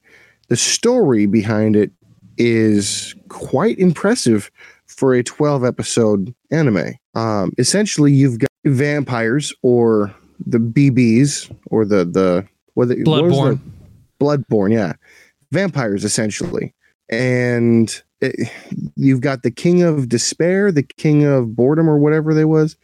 the 0.50 0.56
story 0.56 1.26
behind 1.26 1.76
it 1.76 1.92
is 2.38 3.16
quite 3.30 3.78
impressive 3.80 4.52
for 4.86 5.16
a 5.16 5.24
12 5.24 5.64
episode 5.66 6.34
anime. 6.52 6.94
Um, 7.16 7.52
essentially, 7.58 8.12
you've 8.12 8.38
got 8.40 8.50
vampires 8.66 9.52
or 9.64 10.14
the 10.46 10.60
BBs 10.60 11.54
or 11.68 11.86
the 11.86 12.06
the 12.06 12.48
what, 12.76 12.90
the, 12.90 12.96
what 13.04 13.24
Bloodborne. 13.24 13.60
the 14.20 14.26
Bloodborne, 14.26 14.74
yeah, 14.74 14.94
vampires 15.52 16.04
essentially, 16.04 16.74
and 17.10 18.02
it, 18.24 18.50
you've 18.96 19.22
got 19.22 19.44
the 19.44 19.52
King 19.52 19.82
of 19.84 20.10
Despair, 20.10 20.72
the 20.72 20.84
King 20.84 21.26
of 21.26 21.56
Boredom, 21.56 21.90
or 21.90 21.98
whatever 21.98 22.34
they 22.34 22.46
was. 22.46 22.76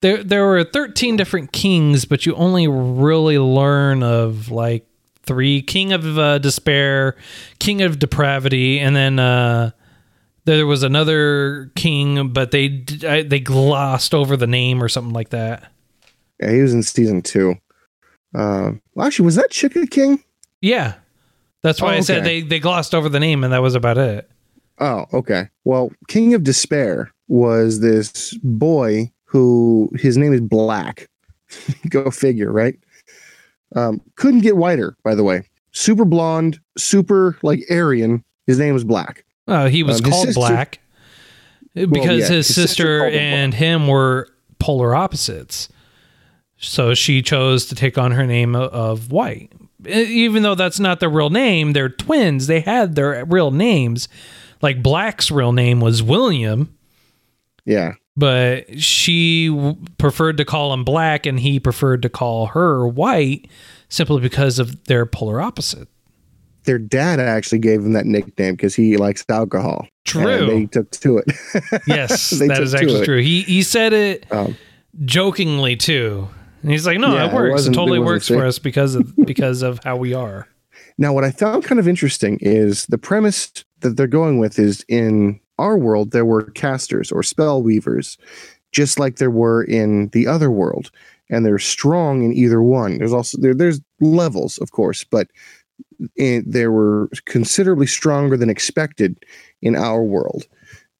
There 0.00 0.22
there 0.22 0.46
were 0.46 0.64
13 0.64 1.16
different 1.16 1.52
kings, 1.52 2.04
but 2.04 2.24
you 2.26 2.34
only 2.34 2.68
really 2.68 3.38
learn 3.38 4.02
of 4.02 4.50
like 4.50 4.86
three: 5.24 5.60
King 5.62 5.92
of 5.92 6.18
uh, 6.18 6.38
Despair, 6.38 7.16
King 7.58 7.82
of 7.82 7.98
Depravity, 7.98 8.78
and 8.78 8.94
then 8.94 9.18
uh, 9.18 9.72
there 10.44 10.66
was 10.66 10.82
another 10.84 11.72
king, 11.74 12.28
but 12.32 12.52
they 12.52 12.84
I- 13.06 13.22
they 13.22 13.40
glossed 13.40 14.14
over 14.14 14.36
the 14.36 14.46
name 14.46 14.82
or 14.82 14.88
something 14.88 15.12
like 15.12 15.30
that. 15.30 15.70
Yeah, 16.40 16.52
he 16.52 16.62
was 16.62 16.72
in 16.72 16.82
season 16.84 17.20
two. 17.22 17.56
Uh, 18.34 18.72
well, 18.94 19.06
actually, 19.06 19.24
was 19.24 19.34
that 19.34 19.50
Chica 19.50 19.84
King? 19.86 20.22
Yeah, 20.60 20.94
that's 21.62 21.82
why 21.82 21.94
Oh, 21.94 21.96
I 21.96 22.00
said 22.00 22.24
they 22.24 22.42
they 22.42 22.60
glossed 22.60 22.94
over 22.94 23.08
the 23.08 23.18
name, 23.18 23.42
and 23.42 23.52
that 23.52 23.62
was 23.62 23.74
about 23.74 23.98
it. 23.98 24.30
Oh, 24.80 25.06
okay. 25.12 25.48
Well, 25.64 25.90
King 26.08 26.34
of 26.34 26.44
Despair 26.44 27.12
was 27.28 27.80
this 27.80 28.34
boy 28.42 29.10
who 29.24 29.90
his 29.96 30.16
name 30.16 30.32
is 30.32 30.40
Black. 30.40 31.08
Go 31.90 32.10
figure, 32.10 32.52
right? 32.52 32.78
Um, 33.74 34.00
couldn't 34.16 34.40
get 34.40 34.56
whiter, 34.56 34.96
by 35.04 35.14
the 35.14 35.24
way. 35.24 35.48
Super 35.72 36.04
blonde, 36.04 36.58
super 36.76 37.36
like 37.42 37.60
Aryan. 37.70 38.24
His 38.46 38.58
name 38.58 38.72
was 38.74 38.84
Black. 38.84 39.24
Uh, 39.46 39.68
he 39.68 39.82
was 39.82 39.98
Um, 40.02 40.10
called 40.10 40.26
sister- 40.26 40.38
Black 40.40 40.78
because 41.74 42.20
yeah, 42.28 42.28
his, 42.28 42.28
his 42.28 42.46
sister 42.46 42.62
sister 42.68 42.98
called 43.00 43.12
him 43.12 43.20
and 43.20 43.54
him 43.54 43.86
were 43.88 44.28
polar 44.58 44.94
opposites. 44.94 45.68
So 46.56 46.94
she 46.94 47.22
chose 47.22 47.66
to 47.66 47.74
take 47.74 47.96
on 47.98 48.12
her 48.12 48.26
name 48.26 48.56
of 48.56 49.12
White. 49.12 49.52
Even 49.86 50.42
though 50.42 50.56
that's 50.56 50.80
not 50.80 50.98
their 50.98 51.08
real 51.10 51.30
name, 51.30 51.72
they're 51.72 51.88
twins. 51.88 52.48
They 52.48 52.60
had 52.60 52.96
their 52.96 53.24
real 53.26 53.52
names. 53.52 54.08
Like 54.62 54.82
Black's 54.82 55.30
real 55.30 55.52
name 55.52 55.80
was 55.80 56.02
William, 56.02 56.76
Yeah. 57.64 57.92
but 58.16 58.80
she 58.82 59.48
w- 59.48 59.76
preferred 59.98 60.36
to 60.38 60.44
call 60.44 60.72
him 60.72 60.84
Black 60.84 61.26
and 61.26 61.38
he 61.38 61.60
preferred 61.60 62.02
to 62.02 62.08
call 62.08 62.46
her 62.46 62.86
White 62.86 63.48
simply 63.88 64.20
because 64.20 64.58
of 64.58 64.84
their 64.84 65.06
polar 65.06 65.40
opposite. 65.40 65.88
Their 66.64 66.78
dad 66.78 67.20
actually 67.20 67.60
gave 67.60 67.80
him 67.80 67.92
that 67.94 68.04
nickname 68.04 68.54
because 68.54 68.74
he 68.74 68.96
likes 68.96 69.24
alcohol. 69.28 69.86
True. 70.04 70.28
And 70.28 70.48
they 70.50 70.66
took 70.66 70.90
to 70.90 71.18
it. 71.18 71.26
Yes, 71.86 72.30
that 72.30 72.60
is 72.60 72.74
actually 72.74 73.04
true. 73.04 73.20
He 73.22 73.42
he 73.42 73.62
said 73.62 73.92
it 73.92 74.26
Um, 74.30 74.56
jokingly 75.04 75.76
too. 75.76 76.28
And 76.62 76.70
he's 76.72 76.86
like, 76.86 76.98
"No, 76.98 77.14
Yeah, 77.14 77.28
it 77.28 77.32
works. 77.34 77.64
It, 77.66 77.70
it 77.70 77.74
totally 77.74 77.98
wasn't 78.00 78.06
works 78.06 78.28
for 78.28 78.44
us 78.44 78.58
because 78.58 78.96
of 78.96 79.14
because 79.16 79.62
of 79.62 79.80
how 79.84 79.96
we 79.96 80.12
are." 80.14 80.48
Now, 81.00 81.12
what 81.12 81.22
I 81.22 81.30
found 81.30 81.62
kind 81.62 81.78
of 81.78 81.86
interesting 81.86 82.38
is 82.40 82.86
the 82.86 82.98
premise 82.98 83.52
that 83.80 83.96
they're 83.96 84.06
going 84.06 84.38
with 84.38 84.58
is 84.58 84.84
in 84.88 85.40
our 85.58 85.76
world, 85.76 86.10
there 86.10 86.24
were 86.24 86.50
casters 86.50 87.10
or 87.10 87.22
spell 87.22 87.62
weavers, 87.62 88.16
just 88.72 88.98
like 88.98 89.16
there 89.16 89.30
were 89.30 89.64
in 89.64 90.08
the 90.08 90.26
other 90.26 90.50
world. 90.50 90.90
And 91.30 91.44
they're 91.44 91.58
strong 91.58 92.22
in 92.22 92.32
either 92.32 92.62
one. 92.62 92.98
There's 92.98 93.12
also 93.12 93.38
there, 93.38 93.54
there's 93.54 93.80
levels, 94.00 94.56
of 94.58 94.72
course, 94.72 95.04
but 95.04 95.28
in, 96.16 96.42
they 96.46 96.68
were 96.68 97.10
considerably 97.26 97.86
stronger 97.86 98.36
than 98.36 98.48
expected 98.48 99.24
in 99.60 99.76
our 99.76 100.02
world. 100.02 100.46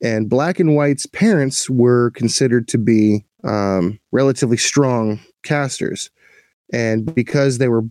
And 0.03 0.29
Black 0.29 0.61
and 0.61 0.77
White's 0.77 1.07
parents 1.07 1.69
were 1.71 2.11
considered 2.11 2.69
to 2.69 2.79
be 2.79 3.25
um, 3.45 3.99
relatively 4.13 4.57
strong 4.57 5.19
casters. 5.43 6.11
And 6.73 7.15
because 7.15 7.59
they 7.59 7.69
were 7.69 7.85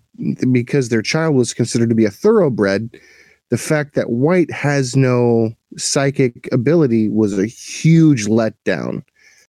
because 0.51 0.89
their 0.89 1.01
child 1.01 1.35
was 1.35 1.53
considered 1.53 1.89
to 1.89 1.95
be 1.95 2.05
a 2.05 2.11
thoroughbred, 2.11 2.99
the 3.49 3.57
fact 3.57 3.95
that 3.95 4.09
White 4.09 4.51
has 4.51 4.95
no 4.95 5.53
psychic 5.77 6.49
ability 6.51 7.09
was 7.09 7.37
a 7.37 7.45
huge 7.45 8.25
letdown. 8.25 9.03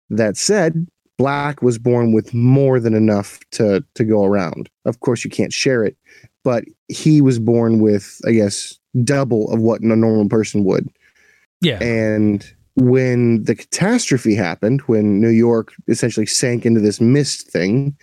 That 0.10 0.38
said, 0.38 0.88
Black 1.18 1.62
was 1.62 1.80
born 1.80 2.14
with 2.14 2.34
more 2.34 2.80
than 2.80 2.94
enough 2.94 3.40
to 3.52 3.84
to 3.96 4.04
go 4.04 4.26
around. 4.26 4.70
Of 4.86 5.00
course, 5.00 5.24
you 5.24 5.32
can't 5.32 5.54
share 5.54 5.84
it, 5.84 5.98
but 6.44 6.66
he 6.88 7.22
was 7.22 7.40
born 7.40 7.80
with, 7.80 8.20
I 8.28 8.32
guess, 8.34 8.78
double 9.04 9.52
of 9.52 9.62
what 9.62 9.82
a 9.82 9.88
normal 9.88 10.30
person 10.30 10.64
would. 10.66 10.90
Yeah, 11.62 11.82
And 11.82 12.46
when 12.76 13.44
the 13.44 13.56
catastrophe 13.56 14.36
happened, 14.36 14.82
when 14.82 15.22
New 15.22 15.30
York 15.30 15.74
essentially 15.88 16.26
sank 16.26 16.66
into 16.66 16.82
this 16.82 17.00
mist 17.00 17.50
thing, 17.50 17.96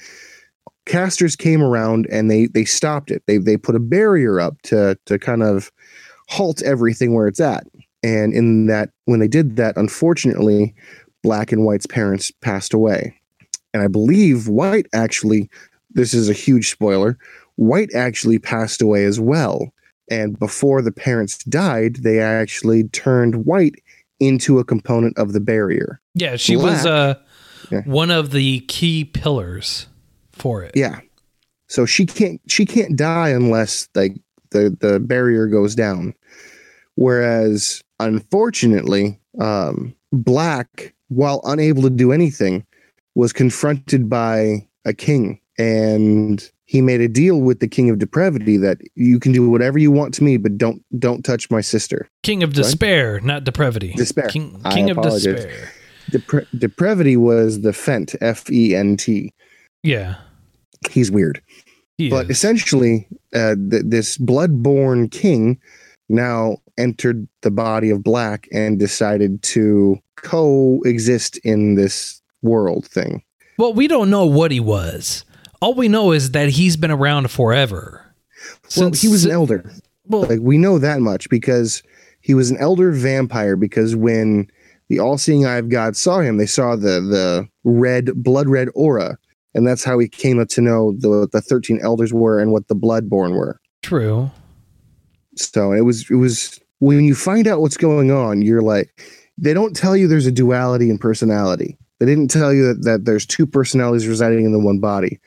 casters 0.87 1.37
came 1.37 1.63
around 1.63 2.07
and 2.11 2.31
they 2.31 2.47
they 2.47 2.65
stopped 2.65 3.11
it. 3.11 3.23
They 3.27 3.39
they 3.39 3.57
put 3.57 3.77
a 3.77 3.81
barrier 3.81 4.41
up 4.41 4.61
to 4.63 4.99
to 5.07 5.19
kind 5.19 5.43
of 5.43 5.71
halt 6.33 6.63
everything 6.63 7.15
where 7.15 7.27
it's 7.29 7.41
at. 7.41 7.67
And 8.03 8.33
in 8.35 8.67
that 8.67 8.91
when 9.05 9.21
they 9.21 9.29
did 9.29 9.57
that, 9.57 9.77
unfortunately, 9.77 10.75
Black 11.23 11.53
and 11.53 11.65
White's 11.65 11.87
parents 11.87 12.31
passed 12.41 12.75
away. 12.75 13.15
And 13.75 13.83
I 13.83 13.87
believe 13.89 14.49
White 14.49 14.87
actually 14.93 15.49
this 15.95 16.15
is 16.15 16.29
a 16.29 16.33
huge 16.33 16.71
spoiler. 16.71 17.19
White 17.57 17.91
actually 17.95 18.39
passed 18.39 18.81
away 18.83 19.05
as 19.05 19.21
well. 19.21 19.73
And 20.11 20.39
before 20.39 20.83
the 20.83 20.91
parents 20.93 21.39
died, 21.45 21.97
they 21.97 22.19
actually 22.21 22.85
turned 22.89 23.45
White 23.45 23.75
into 24.19 24.59
a 24.59 24.65
component 24.65 25.17
of 25.19 25.33
the 25.33 25.41
barrier. 25.41 26.01
yeah. 26.15 26.37
She 26.37 26.57
was 26.57 26.87
uh, 26.87 27.15
Yeah. 27.71 27.83
one 27.85 28.11
of 28.11 28.31
the 28.33 28.61
key 28.69 29.05
pillars 29.05 29.87
for 30.33 30.63
it. 30.63 30.73
Yeah. 30.77 31.01
So 31.69 31.87
she 31.87 32.05
can't 32.07 32.41
she 32.49 32.65
can't 32.67 32.97
die 32.97 33.31
unless 33.31 33.89
like 33.95 34.15
the 34.51 34.77
the 34.81 34.99
barrier 35.01 35.47
goes 35.47 35.75
down. 35.75 36.15
Whereas 37.03 37.83
unfortunately, 37.99 39.19
um 39.41 39.95
Black, 40.13 40.95
while 41.09 41.41
unable 41.45 41.83
to 41.83 41.91
do 41.91 42.13
anything, 42.13 42.67
was 43.15 43.33
confronted 43.33 44.11
by 44.11 44.67
a 44.85 44.93
king 44.93 45.41
and 45.59 46.51
he 46.67 46.81
made 46.81 47.01
a 47.01 47.09
deal 47.09 47.41
with 47.41 47.61
the 47.61 47.69
king 47.69 47.91
of 47.91 47.99
depravity 47.99 48.57
that 48.59 48.79
you 48.95 49.19
can 49.19 49.33
do 49.33 49.51
whatever 49.51 49.79
you 49.79 49.91
want 49.91 50.15
to 50.15 50.25
me, 50.25 50.37
but 50.37 50.57
don't 50.59 50.83
don't 50.99 51.23
touch 51.25 51.51
my 51.51 51.61
sister. 51.61 52.09
King 52.23 52.43
of 52.43 52.53
despair, 52.55 53.21
not 53.21 53.45
depravity. 53.45 53.93
Despair. 53.97 54.29
King, 54.29 54.61
king 54.71 54.91
of 54.91 54.99
apologize. 54.99 55.45
despair. 55.45 55.73
Depra- 56.11 56.47
depravity 56.59 57.17
was 57.17 57.61
the 57.63 57.73
Fent, 57.73 58.15
F 58.21 58.51
E 58.51 58.75
N 58.75 58.97
T. 58.97 59.33
Yeah. 59.83 60.17
He's 60.91 61.11
weird. 61.11 61.43
He 61.99 62.11
but 62.11 62.27
is. 62.27 62.37
essentially, 62.37 63.07
uh, 63.35 63.55
th- 63.71 63.85
this 63.87 64.17
blood-born 64.19 65.09
king 65.09 65.61
now 66.09 66.57
entered 66.79 67.29
the 67.43 67.51
body 67.51 67.91
of 67.91 68.03
Black 68.03 68.49
and 68.53 68.79
decided 68.79 69.43
to 69.43 69.99
coexist 70.17 71.37
in 71.39 71.75
this 71.75 72.21
world 72.43 72.87
thing. 72.87 73.23
Well, 73.59 73.75
we 73.75 73.87
don't 73.89 74.11
know 74.11 74.27
what 74.27 74.51
he 74.51 74.61
was. 74.61 75.25
All 75.61 75.75
we 75.75 75.89
know 75.89 76.13
is 76.13 76.33
that 76.33 76.49
he's 76.49 76.77
been 76.77 76.91
around 76.91 77.31
forever. 77.31 78.15
well, 78.77 78.91
he 78.93 79.09
was 79.09 79.25
an 79.25 79.31
elder. 79.31 79.71
well, 80.07 80.23
Like 80.23 80.41
we 80.41 80.59
know 80.59 80.79
that 80.79 81.01
much 81.01 81.29
because 81.29 81.83
he 82.21 82.35
was 82.35 82.51
an 82.51 82.57
elder 82.59 82.91
vampire. 82.93 83.55
Because 83.57 83.95
when 83.95 84.51
the 84.89 84.99
all-seeing 84.99 85.47
eye 85.47 85.57
of 85.59 85.69
God 85.69 85.97
saw 85.97 86.21
him, 86.21 86.39
they 86.39 86.47
saw 86.47 86.75
the 86.75 87.01
the 87.01 87.49
red, 87.65 88.11
blood 88.17 88.49
red 88.49 88.69
aura, 88.75 89.19
and 89.55 89.67
that's 89.67 89.85
how 89.85 89.99
he 89.99 90.09
came 90.09 90.45
to 90.45 90.61
know 90.61 90.93
the 90.99 91.29
the 91.31 91.41
thirteen 91.41 91.79
elders 91.83 92.13
were 92.13 92.41
and 92.41 92.51
what 92.51 92.67
the 92.69 92.75
bloodborn 92.77 93.33
were. 93.37 93.61
true. 93.83 94.31
So 95.37 95.73
it 95.73 95.83
was 95.83 96.11
it 96.11 96.17
was 96.17 96.59
when 96.83 97.05
you 97.05 97.15
find 97.15 97.47
out 97.47 97.61
what's 97.61 97.77
going 97.77 98.11
on, 98.11 98.43
you're 98.43 98.61
like, 98.61 99.01
they 99.39 99.55
don't 99.55 99.77
tell 99.77 99.97
you 99.97 100.09
there's 100.09 100.27
a 100.27 100.33
duality 100.33 100.91
in 100.91 100.99
personality. 100.99 101.79
They 102.01 102.07
didn't 102.07 102.29
tell 102.29 102.53
you 102.53 102.67
that, 102.67 102.83
that 102.83 103.05
there's 103.05 103.25
two 103.25 103.47
personalities 103.47 104.09
residing 104.09 104.45
in 104.45 104.51
the 104.51 104.59
one 104.59 104.81
body. 104.81 105.21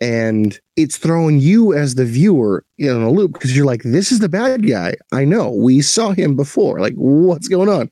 And 0.00 0.58
it's 0.76 0.96
throwing 0.96 1.40
you 1.40 1.74
as 1.74 1.96
the 1.96 2.06
viewer 2.06 2.64
in 2.78 2.88
a 2.88 3.10
loop 3.10 3.34
because 3.34 3.54
you're 3.54 3.66
like, 3.66 3.82
this 3.82 4.10
is 4.10 4.20
the 4.20 4.30
bad 4.30 4.66
guy. 4.66 4.94
I 5.12 5.26
know. 5.26 5.50
We 5.50 5.82
saw 5.82 6.12
him 6.12 6.36
before. 6.36 6.80
Like, 6.80 6.94
what's 6.94 7.48
going 7.48 7.68
on? 7.68 7.90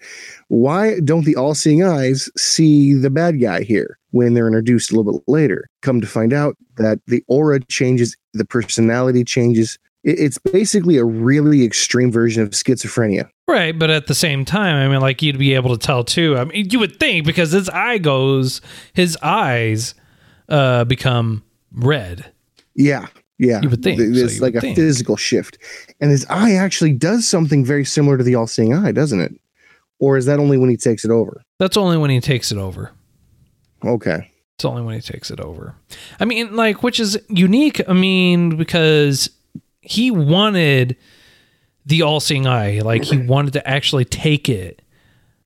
Why 0.48 0.98
don't 1.00 1.26
the 1.26 1.36
all 1.36 1.54
seeing 1.54 1.84
eyes 1.84 2.30
see 2.38 2.94
the 2.94 3.10
bad 3.10 3.42
guy 3.42 3.62
here 3.62 3.98
when 4.12 4.32
they're 4.32 4.46
introduced 4.46 4.90
a 4.90 4.96
little 4.96 5.12
bit 5.12 5.22
later? 5.28 5.68
Come 5.82 6.00
to 6.00 6.06
find 6.06 6.32
out 6.32 6.56
that 6.76 6.98
the 7.08 7.22
aura 7.28 7.60
changes, 7.60 8.16
the 8.32 8.46
personality 8.46 9.22
changes. 9.22 9.78
It- 10.04 10.18
It's 10.18 10.38
basically 10.38 10.96
a 10.98 11.04
really 11.04 11.64
extreme 11.64 12.10
version 12.10 12.42
of 12.42 12.50
schizophrenia. 12.50 13.28
Right, 13.48 13.78
but 13.78 13.90
at 13.90 14.06
the 14.06 14.14
same 14.14 14.44
time, 14.44 14.74
I 14.76 14.90
mean, 14.90 15.00
like 15.00 15.22
you'd 15.22 15.38
be 15.38 15.54
able 15.54 15.76
to 15.76 15.86
tell 15.86 16.04
too. 16.04 16.36
I 16.36 16.44
mean, 16.44 16.68
you 16.70 16.78
would 16.78 16.98
think 16.98 17.26
because 17.26 17.52
his 17.52 17.68
eye 17.68 17.98
goes, 17.98 18.60
his 18.94 19.16
eyes 19.22 19.94
uh 20.48 20.84
become 20.84 21.42
red. 21.72 22.26
Yeah. 22.74 23.06
Yeah. 23.38 23.60
You 23.62 23.68
would 23.70 23.82
think, 23.82 23.98
Th- 23.98 24.30
so 24.30 24.42
like 24.44 24.54
a 24.54 24.60
think. 24.60 24.76
physical 24.76 25.16
shift. 25.16 25.58
And 26.00 26.10
his 26.10 26.24
eye 26.30 26.52
actually 26.54 26.92
does 26.92 27.26
something 27.26 27.64
very 27.64 27.84
similar 27.84 28.16
to 28.16 28.24
the 28.24 28.34
all 28.34 28.46
seeing 28.46 28.72
eye, 28.72 28.92
doesn't 28.92 29.20
it? 29.20 29.34
Or 29.98 30.16
is 30.16 30.26
that 30.26 30.38
only 30.38 30.58
when 30.58 30.70
he 30.70 30.76
takes 30.76 31.04
it 31.04 31.10
over? 31.10 31.42
That's 31.58 31.76
only 31.76 31.96
when 31.96 32.10
he 32.10 32.20
takes 32.20 32.50
it 32.52 32.58
over. 32.58 32.92
Okay. 33.84 34.30
It's 34.56 34.64
only 34.64 34.82
when 34.82 34.94
he 34.94 35.00
takes 35.00 35.30
it 35.30 35.40
over. 35.40 35.74
I 36.20 36.24
mean, 36.24 36.54
like, 36.54 36.82
which 36.82 37.00
is 37.00 37.18
unique. 37.28 37.80
I 37.88 37.92
mean, 37.94 38.56
because 38.56 39.28
he 39.82 40.10
wanted 40.10 40.96
the 41.84 42.02
all 42.02 42.20
seeing 42.20 42.46
eye, 42.46 42.80
like, 42.80 43.04
he 43.04 43.18
wanted 43.18 43.52
to 43.54 43.68
actually 43.68 44.04
take 44.04 44.48
it. 44.48 44.80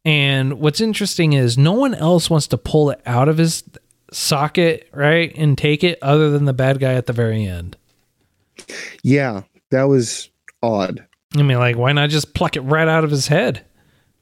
And 0.04 0.60
what's 0.60 0.80
interesting 0.80 1.32
is 1.32 1.58
no 1.58 1.72
one 1.72 1.94
else 1.94 2.30
wants 2.30 2.46
to 2.48 2.58
pull 2.58 2.90
it 2.90 3.00
out 3.06 3.28
of 3.28 3.38
his 3.38 3.64
socket, 4.12 4.88
right? 4.92 5.32
And 5.36 5.58
take 5.58 5.82
it 5.82 5.98
other 6.02 6.30
than 6.30 6.44
the 6.44 6.52
bad 6.52 6.78
guy 6.78 6.94
at 6.94 7.06
the 7.06 7.12
very 7.12 7.44
end. 7.44 7.76
Yeah. 9.02 9.42
That 9.70 9.84
was 9.84 10.30
odd. 10.62 11.04
I 11.36 11.42
mean, 11.42 11.58
like, 11.58 11.76
why 11.76 11.92
not 11.92 12.10
just 12.10 12.34
pluck 12.34 12.56
it 12.56 12.60
right 12.60 12.86
out 12.86 13.02
of 13.04 13.10
his 13.10 13.26
head? 13.26 13.64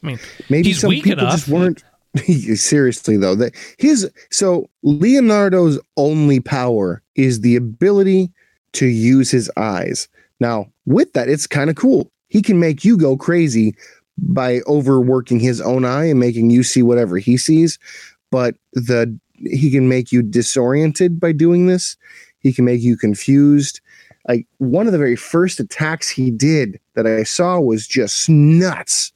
I 0.02 0.06
mean, 0.06 0.18
Maybe 0.48 0.68
He's 0.68 0.80
some 0.80 0.88
weak 0.88 1.04
people 1.04 1.20
enough. 1.24 1.34
just 1.34 1.48
weren't 1.48 1.82
seriously 2.58 3.16
though. 3.16 3.34
That 3.34 3.54
his 3.78 4.10
so 4.30 4.68
Leonardo's 4.82 5.78
only 5.96 6.40
power 6.40 7.02
is 7.14 7.40
the 7.40 7.56
ability 7.56 8.30
to 8.74 8.86
use 8.86 9.30
his 9.30 9.50
eyes. 9.56 10.08
Now, 10.40 10.66
with 10.86 11.12
that, 11.14 11.28
it's 11.28 11.46
kind 11.46 11.70
of 11.70 11.76
cool. 11.76 12.10
He 12.28 12.42
can 12.42 12.58
make 12.60 12.84
you 12.84 12.96
go 12.96 13.16
crazy 13.16 13.74
by 14.18 14.60
overworking 14.66 15.40
his 15.40 15.60
own 15.60 15.84
eye 15.84 16.04
and 16.04 16.20
making 16.20 16.50
you 16.50 16.62
see 16.62 16.82
whatever 16.82 17.16
he 17.18 17.36
sees, 17.36 17.78
but 18.30 18.54
the 18.72 19.16
he 19.38 19.70
can 19.70 19.88
make 19.88 20.12
you 20.12 20.22
disoriented 20.22 21.18
by 21.18 21.32
doing 21.32 21.66
this. 21.66 21.96
He 22.38 22.52
can 22.52 22.64
make 22.64 22.82
you 22.82 22.96
confused. 22.96 23.80
Like 24.28 24.46
one 24.58 24.86
of 24.86 24.92
the 24.92 24.98
very 24.98 25.16
first 25.16 25.60
attacks 25.60 26.08
he 26.08 26.30
did 26.30 26.78
that 26.94 27.06
I 27.06 27.24
saw 27.24 27.58
was 27.60 27.86
just 27.86 28.28
nuts. 28.28 29.12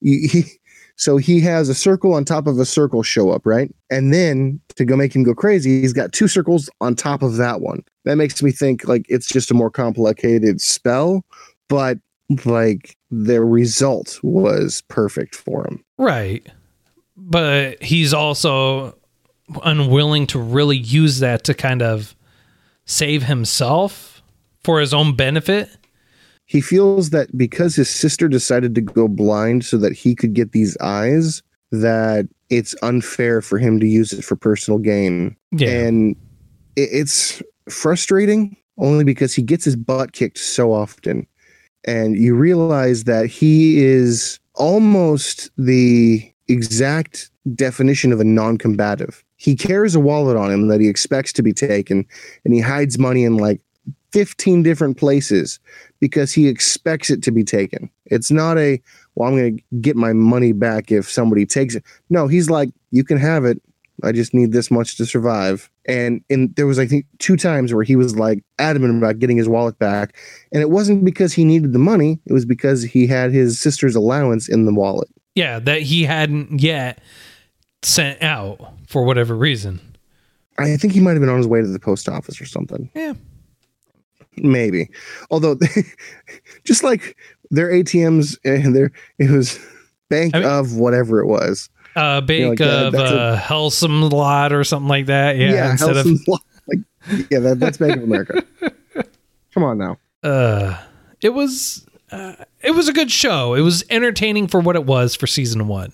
He, 0.00 0.26
he- 0.26 0.52
so 0.96 1.16
he 1.16 1.40
has 1.40 1.68
a 1.68 1.74
circle 1.74 2.14
on 2.14 2.24
top 2.24 2.46
of 2.46 2.58
a 2.60 2.64
circle 2.66 3.02
show 3.02 3.30
up, 3.30 3.46
right? 3.46 3.74
And 3.90 4.12
then 4.12 4.60
to 4.76 4.84
go 4.84 4.94
make 4.94 5.16
him 5.16 5.22
go 5.24 5.34
crazy, 5.34 5.80
he's 5.80 5.92
got 5.92 6.12
two 6.12 6.28
circles 6.28 6.68
on 6.80 6.94
top 6.94 7.22
of 7.22 7.36
that 7.36 7.60
one. 7.60 7.82
That 8.04 8.16
makes 8.16 8.42
me 8.42 8.50
think 8.50 8.86
like 8.88 9.06
it's 9.08 9.28
just 9.28 9.50
a 9.50 9.54
more 9.54 9.70
complicated 9.70 10.60
spell, 10.60 11.24
but 11.68 11.98
like 12.44 12.96
the 13.10 13.42
result 13.42 14.18
was 14.22 14.82
perfect 14.88 15.34
for 15.34 15.66
him. 15.66 15.84
Right. 15.98 16.46
But 17.16 17.82
he's 17.82 18.12
also 18.14 18.96
unwilling 19.64 20.26
to 20.28 20.40
really 20.40 20.78
use 20.78 21.18
that 21.20 21.44
to 21.44 21.54
kind 21.54 21.82
of 21.82 22.16
save 22.86 23.24
himself 23.24 24.22
for 24.64 24.80
his 24.80 24.94
own 24.94 25.14
benefit. 25.14 25.68
He 26.46 26.60
feels 26.60 27.10
that 27.10 27.36
because 27.36 27.76
his 27.76 27.88
sister 27.88 28.28
decided 28.28 28.74
to 28.74 28.80
go 28.80 29.08
blind 29.08 29.64
so 29.64 29.76
that 29.78 29.92
he 29.92 30.14
could 30.14 30.34
get 30.34 30.52
these 30.52 30.76
eyes, 30.78 31.42
that 31.70 32.28
it's 32.50 32.74
unfair 32.82 33.40
for 33.40 33.58
him 33.58 33.80
to 33.80 33.86
use 33.86 34.12
it 34.12 34.24
for 34.24 34.36
personal 34.36 34.78
gain. 34.78 35.36
Yeah. 35.52 35.68
And 35.68 36.16
it's 36.76 37.42
frustrating 37.68 38.56
only 38.78 39.04
because 39.04 39.34
he 39.34 39.42
gets 39.42 39.64
his 39.64 39.76
butt 39.76 40.12
kicked 40.12 40.38
so 40.38 40.72
often. 40.72 41.26
And 41.84 42.16
you 42.16 42.34
realize 42.34 43.04
that 43.04 43.26
he 43.26 43.82
is 43.82 44.38
almost 44.54 45.50
the 45.56 46.32
exact 46.48 47.30
definition 47.54 48.12
of 48.12 48.20
a 48.20 48.24
non 48.24 48.58
combative. 48.58 49.24
He 49.36 49.56
carries 49.56 49.94
a 49.94 50.00
wallet 50.00 50.36
on 50.36 50.50
him 50.52 50.68
that 50.68 50.80
he 50.80 50.88
expects 50.88 51.32
to 51.34 51.42
be 51.42 51.52
taken, 51.52 52.06
and 52.44 52.54
he 52.54 52.60
hides 52.60 52.98
money 52.98 53.24
in 53.24 53.36
like 53.36 53.60
15 54.12 54.62
different 54.62 54.96
places 54.96 55.58
because 56.00 56.32
he 56.32 56.46
expects 56.46 57.10
it 57.10 57.22
to 57.24 57.32
be 57.32 57.42
taken. 57.42 57.90
It's 58.06 58.30
not 58.30 58.58
a, 58.58 58.80
well, 59.14 59.28
I'm 59.28 59.36
going 59.36 59.56
to 59.56 59.62
get 59.80 59.96
my 59.96 60.12
money 60.12 60.52
back 60.52 60.92
if 60.92 61.10
somebody 61.10 61.46
takes 61.46 61.74
it. 61.74 61.84
No, 62.10 62.28
he's 62.28 62.50
like, 62.50 62.70
you 62.90 63.04
can 63.04 63.18
have 63.18 63.44
it. 63.44 63.60
I 64.02 64.12
just 64.12 64.34
need 64.34 64.52
this 64.52 64.70
much 64.70 64.96
to 64.96 65.06
survive. 65.06 65.70
And 65.86 66.22
and 66.30 66.54
there 66.56 66.66
was 66.66 66.78
I 66.78 66.86
think 66.86 67.06
two 67.18 67.36
times 67.36 67.72
where 67.74 67.84
he 67.84 67.96
was 67.96 68.16
like 68.16 68.44
adamant 68.58 68.96
about 68.98 69.18
getting 69.18 69.36
his 69.36 69.48
wallet 69.48 69.78
back, 69.78 70.16
and 70.52 70.62
it 70.62 70.70
wasn't 70.70 71.04
because 71.04 71.32
he 71.32 71.44
needed 71.44 71.72
the 71.72 71.78
money. 71.78 72.20
It 72.26 72.32
was 72.32 72.44
because 72.44 72.82
he 72.82 73.06
had 73.06 73.32
his 73.32 73.60
sister's 73.60 73.94
allowance 73.94 74.48
in 74.48 74.64
the 74.64 74.74
wallet. 74.74 75.08
Yeah, 75.34 75.58
that 75.60 75.82
he 75.82 76.04
hadn't 76.04 76.60
yet 76.60 77.00
sent 77.82 78.22
out 78.22 78.60
for 78.86 79.04
whatever 79.04 79.34
reason. 79.36 79.80
I 80.58 80.76
think 80.76 80.92
he 80.92 81.00
might 81.00 81.12
have 81.12 81.20
been 81.20 81.30
on 81.30 81.38
his 81.38 81.46
way 81.46 81.60
to 81.62 81.66
the 81.66 81.80
post 81.80 82.08
office 82.08 82.40
or 82.40 82.44
something. 82.46 82.90
Yeah. 82.94 83.14
Maybe. 84.36 84.88
Although, 85.30 85.56
just 86.64 86.82
like 86.84 87.16
their 87.50 87.68
ATMs 87.70 88.38
and 88.44 88.74
their 88.74 88.90
it 89.18 89.30
was 89.30 89.58
bank 90.08 90.34
I 90.34 90.40
mean- 90.40 90.48
of 90.48 90.76
whatever 90.76 91.20
it 91.20 91.26
was. 91.26 91.68
Uh, 91.94 92.20
bank 92.22 92.60
like, 92.60 92.68
of 92.68 92.94
uh, 92.94 93.38
Hellsalem 93.38 94.10
lot 94.10 94.52
or 94.52 94.64
something 94.64 94.88
like 94.88 95.06
that. 95.06 95.36
Yeah. 95.36 95.72
instead 95.72 95.96
of 95.96 96.06
Law- 96.26 96.38
like 96.66 96.78
yeah, 97.30 97.38
that, 97.40 97.60
that's 97.60 97.76
Bank 97.78 97.96
of 97.96 98.02
America. 98.04 98.42
Come 99.52 99.64
on 99.64 99.78
now. 99.78 99.98
uh 100.22 100.78
it 101.20 101.30
was 101.30 101.86
uh, 102.10 102.34
it 102.60 102.72
was 102.72 102.88
a 102.88 102.92
good 102.92 103.10
show 103.10 103.54
it 103.54 103.60
was 103.62 103.84
entertaining 103.90 104.46
for 104.46 104.60
what 104.60 104.76
it 104.76 104.84
was 104.84 105.14
for 105.14 105.26
season 105.26 105.66
one 105.68 105.92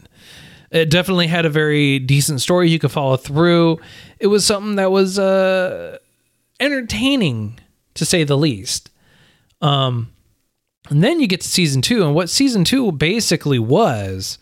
it 0.71 0.91
definitely 0.91 1.27
had 1.29 1.47
a 1.47 1.51
very 1.51 1.99
decent 1.99 2.41
story 2.41 2.69
you 2.69 2.79
could 2.79 2.91
follow 2.91 3.17
through 3.17 3.79
it 4.19 4.27
was 4.27 4.45
something 4.45 4.77
that 4.77 4.91
was 4.91 5.19
uh 5.19 5.97
entertaining 6.61 7.59
to 7.95 8.05
say 8.05 8.25
the 8.25 8.37
least 8.37 8.91
um 9.61 10.11
and 10.91 11.05
then 11.05 11.21
you 11.21 11.27
get 11.27 11.41
to 11.41 11.49
season 11.49 11.83
two 11.83 12.05
and 12.05 12.15
what 12.15 12.29
season 12.31 12.65
two 12.65 12.91
basically 12.93 13.59
was 13.59 14.39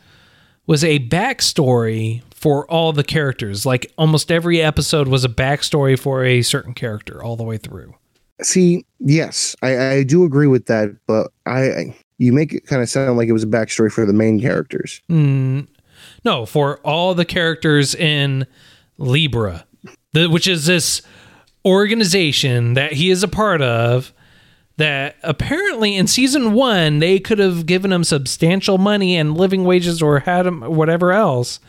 was 0.66 0.84
a 0.84 0.98
backstory 0.98 2.22
for 2.32 2.70
all 2.70 2.92
the 2.92 3.04
characters 3.04 3.64
like 3.64 3.92
almost 3.96 4.30
every 4.30 4.60
episode 4.60 5.08
was 5.08 5.24
a 5.24 5.28
backstory 5.28 5.98
for 5.98 6.24
a 6.24 6.42
certain 6.42 6.74
character 6.74 7.22
all 7.22 7.36
the 7.36 7.44
way 7.44 7.56
through 7.56 7.94
See, 8.42 8.84
yes, 8.98 9.56
I, 9.62 9.78
I 9.78 10.02
do 10.02 10.24
agree 10.24 10.46
with 10.46 10.66
that, 10.66 10.94
but 11.06 11.32
I, 11.46 11.70
I 11.70 11.96
you 12.18 12.32
make 12.32 12.52
it 12.52 12.66
kind 12.66 12.82
of 12.82 12.88
sound 12.88 13.16
like 13.16 13.28
it 13.28 13.32
was 13.32 13.42
a 13.42 13.48
backstory 13.48 13.90
for 13.90 14.04
the 14.04 14.12
main 14.12 14.40
characters. 14.40 15.00
Mm, 15.10 15.68
no, 16.24 16.44
for 16.44 16.78
all 16.78 17.14
the 17.14 17.24
characters 17.24 17.94
in 17.94 18.46
Libra, 18.98 19.66
the, 20.12 20.28
which 20.28 20.46
is 20.46 20.66
this 20.66 21.02
organization 21.64 22.74
that 22.74 22.92
he 22.92 23.10
is 23.10 23.22
a 23.22 23.28
part 23.28 23.62
of 23.62 24.12
that 24.78 25.16
apparently 25.22 25.96
in 25.96 26.06
season 26.06 26.52
one 26.52 26.98
they 26.98 27.18
could 27.18 27.38
have 27.38 27.66
given 27.66 27.92
him 27.92 28.04
substantial 28.04 28.78
money 28.78 29.16
and 29.16 29.36
living 29.36 29.64
wages 29.64 30.02
or 30.02 30.20
had 30.20 30.46
him 30.46 30.60
whatever 30.60 31.12
else. 31.12 31.60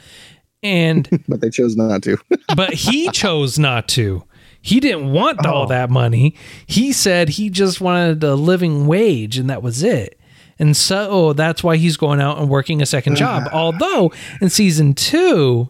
And 0.63 1.23
but 1.27 1.41
they 1.41 1.49
chose 1.49 1.75
not 1.75 2.03
to. 2.03 2.17
but 2.55 2.73
he 2.73 3.09
chose 3.11 3.57
not 3.57 3.87
to. 3.89 4.23
He 4.61 4.79
didn't 4.79 5.11
want 5.13 5.45
all 5.45 5.63
Oh. 5.63 5.67
that 5.67 5.89
money. 5.89 6.35
He 6.65 6.91
said 6.91 7.29
he 7.29 7.49
just 7.49 7.79
wanted 7.79 8.23
a 8.23 8.35
living 8.35 8.87
wage 8.87 9.37
and 9.37 9.49
that 9.49 9.63
was 9.63 9.83
it. 9.83 10.19
And 10.59 10.75
so 10.75 11.07
oh, 11.09 11.33
that's 11.33 11.63
why 11.63 11.77
he's 11.77 11.97
going 11.97 12.19
out 12.19 12.39
and 12.39 12.49
working 12.49 12.81
a 12.81 12.85
second 12.85 13.21
uh-huh. 13.21 13.41
job. 13.45 13.49
Although 13.53 14.11
in 14.41 14.49
season 14.49 14.93
two 14.93 15.69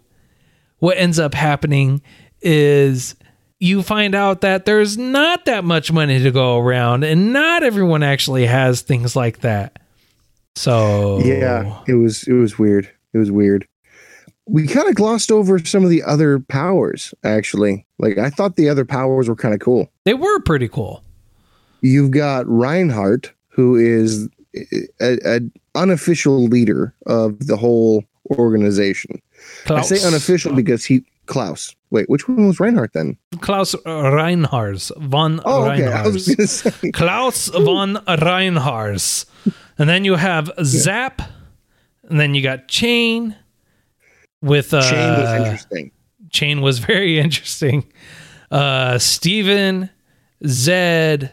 what 0.79 0.97
ends 0.97 1.19
up 1.19 1.33
happening 1.33 2.01
is 2.41 3.15
you 3.59 3.81
find 3.81 4.13
out 4.13 4.41
that 4.41 4.65
there's 4.65 4.97
not 4.97 5.45
that 5.45 5.63
much 5.63 5.91
money 5.91 6.21
to 6.21 6.31
go 6.31 6.57
around 6.57 7.03
and 7.03 7.33
not 7.33 7.63
everyone 7.63 8.03
actually 8.03 8.45
has 8.45 8.81
things 8.81 9.15
like 9.15 9.39
that. 9.39 9.79
So 10.55 11.19
Yeah, 11.19 11.81
it 11.87 11.95
was 11.95 12.27
it 12.27 12.33
was 12.33 12.57
weird. 12.59 12.91
It 13.13 13.17
was 13.17 13.31
weird. 13.31 13.67
We 14.45 14.65
kind 14.67 14.87
of 14.87 14.95
glossed 14.95 15.31
over 15.31 15.59
some 15.59 15.83
of 15.83 15.89
the 15.89 16.03
other 16.03 16.39
powers 16.39 17.13
actually. 17.23 17.85
Like 17.99 18.17
I 18.17 18.29
thought 18.29 18.55
the 18.55 18.69
other 18.69 18.85
powers 18.85 19.27
were 19.27 19.35
kind 19.35 19.53
of 19.53 19.59
cool. 19.59 19.89
they 20.05 20.13
were 20.13 20.39
pretty 20.41 20.67
cool. 20.67 21.03
You've 21.81 22.11
got 22.11 22.47
Reinhardt 22.47 23.33
who 23.49 23.75
is 23.75 24.29
a, 25.01 25.17
a 25.25 25.39
unofficial 25.75 26.45
leader 26.45 26.93
of 27.05 27.47
the 27.47 27.57
whole 27.57 28.03
organization. 28.31 29.21
Klaus, 29.65 29.91
I 29.91 29.95
say 29.95 30.07
unofficial 30.07 30.53
because 30.53 30.85
he 30.85 31.03
Klaus. 31.27 31.75
Wait, 31.91 32.09
which 32.09 32.27
one 32.27 32.47
was 32.47 32.59
Reinhardt 32.59 32.93
then? 32.93 33.17
Klaus 33.39 33.75
Reinhardt 33.85 34.91
von 34.97 35.39
Oh, 35.45 35.69
okay. 35.69 35.85
Reinhardt. 35.87 36.25
going 36.81 36.91
Klaus 36.93 37.47
von 37.49 37.99
Reinhardt. 38.07 39.25
And 39.77 39.87
then 39.87 40.03
you 40.03 40.15
have 40.15 40.49
Zap, 40.63 41.21
and 42.09 42.19
then 42.19 42.33
you 42.33 42.41
got 42.41 42.67
Chain 42.67 43.35
with 44.41 44.73
uh 44.73 44.81
Chain 44.81 45.09
was 45.21 45.33
interesting. 45.45 45.91
Chain 46.29 46.61
was 46.61 46.79
very 46.79 47.19
interesting. 47.25 47.91
Uh 48.51 48.97
Steven, 48.97 49.89
Zed, 50.45 51.31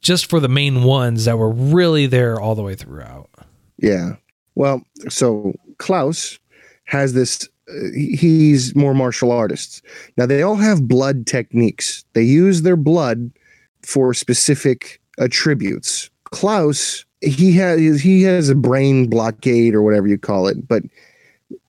just 0.00 0.28
for 0.28 0.40
the 0.40 0.48
main 0.48 0.82
ones 0.82 1.24
that 1.26 1.38
were 1.38 1.50
really 1.50 2.06
there 2.06 2.38
all 2.40 2.54
the 2.54 2.62
way 2.62 2.74
throughout. 2.74 3.30
Yeah. 3.78 4.16
Well, 4.54 4.82
so 5.08 5.54
Klaus 5.78 6.38
has 6.84 7.12
this. 7.14 7.48
Uh, 7.68 7.88
he's 7.94 8.74
more 8.74 8.94
martial 8.94 9.32
artists. 9.32 9.82
Now 10.16 10.26
they 10.26 10.42
all 10.42 10.56
have 10.56 10.88
blood 10.88 11.26
techniques. 11.26 12.04
They 12.12 12.22
use 12.22 12.62
their 12.62 12.76
blood 12.76 13.30
for 13.82 14.14
specific 14.14 15.00
attributes. 15.18 16.10
Klaus, 16.24 17.04
he 17.20 17.52
has 17.52 18.00
he 18.00 18.22
has 18.22 18.48
a 18.48 18.54
brain 18.54 19.08
blockade 19.08 19.74
or 19.74 19.82
whatever 19.82 20.06
you 20.06 20.18
call 20.18 20.46
it, 20.46 20.66
but 20.66 20.82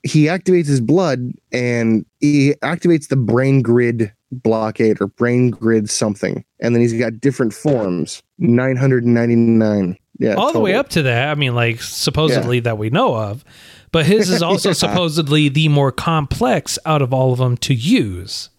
he 0.03 0.25
activates 0.25 0.67
his 0.67 0.81
blood 0.81 1.31
and 1.51 2.05
he 2.19 2.53
activates 2.61 3.07
the 3.07 3.15
brain 3.15 3.61
grid 3.61 4.11
blockade 4.31 5.01
or 5.01 5.07
brain 5.07 5.51
grid 5.51 5.89
something, 5.89 6.43
and 6.59 6.75
then 6.75 6.81
he's 6.81 6.93
got 6.93 7.19
different 7.19 7.53
forms. 7.53 8.21
Nine 8.37 8.75
hundred 8.75 9.05
ninety 9.05 9.35
nine. 9.35 9.97
Yeah, 10.17 10.35
all 10.35 10.53
the 10.53 10.59
way 10.59 10.75
up 10.75 10.89
to 10.89 11.01
that, 11.03 11.29
I 11.29 11.35
mean, 11.35 11.55
like 11.55 11.81
supposedly 11.81 12.61
that 12.61 12.77
we 12.77 12.89
know 12.89 13.15
of. 13.15 13.43
But 13.95 14.07
his 14.07 14.29
is 14.29 14.43
also 14.43 14.69
Yeah. 14.71 14.73
supposedly 14.73 15.47
the 15.47 15.69
more 15.69 15.89
complex 15.89 16.77
out 16.85 17.01
of 17.01 17.13
all 17.13 17.31
of 17.31 17.39
them 17.39 17.55
to 17.59 17.73
use. 17.73 18.49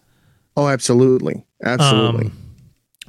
Oh, 0.55 0.67
absolutely, 0.67 1.45
absolutely. 1.63 2.31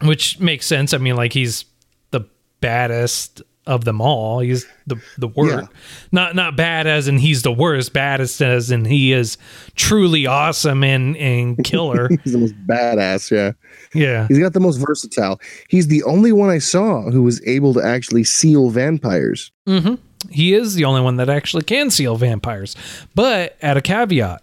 Um, 0.02 0.06
which 0.06 0.38
makes 0.38 0.66
sense. 0.66 0.92
I 0.92 0.98
mean, 0.98 1.16
like 1.16 1.32
he's 1.32 1.64
the 2.10 2.20
baddest 2.60 3.40
of 3.66 3.86
them 3.86 4.02
all. 4.02 4.40
He's 4.40 4.66
the 4.86 4.96
the 5.16 5.28
worst. 5.28 5.54
Yeah. 5.72 5.78
Not 6.12 6.34
not 6.34 6.54
bad 6.54 6.86
as 6.86 7.08
in 7.08 7.16
he's 7.16 7.40
the 7.44 7.50
worst, 7.52 7.94
baddest 7.94 8.42
as 8.42 8.70
in 8.70 8.84
he 8.84 9.14
is 9.14 9.38
truly 9.74 10.26
awesome 10.26 10.84
and 10.84 11.16
and 11.16 11.56
killer. 11.64 12.10
He's 12.24 12.34
the 12.34 12.38
most 12.40 12.54
badass. 12.66 13.30
Yeah, 13.30 13.52
yeah. 13.94 14.28
he's 14.28 14.38
got 14.38 14.52
the 14.52 14.60
most 14.60 14.76
versatile. 14.76 15.40
He's 15.70 15.86
the 15.88 16.02
only 16.02 16.32
one 16.32 16.50
I 16.50 16.58
saw 16.58 17.10
who 17.10 17.22
was 17.22 17.40
able 17.46 17.72
to 17.72 17.80
actually 17.82 18.24
seal 18.24 18.68
vampires. 18.68 19.50
hmm 19.66 19.94
He 20.30 20.54
is 20.54 20.74
the 20.74 20.84
only 20.84 21.00
one 21.00 21.16
that 21.16 21.28
actually 21.28 21.64
can 21.64 21.90
seal 21.90 22.16
vampires. 22.16 22.76
But 23.14 23.56
at 23.62 23.76
a 23.76 23.82
caveat, 23.82 24.42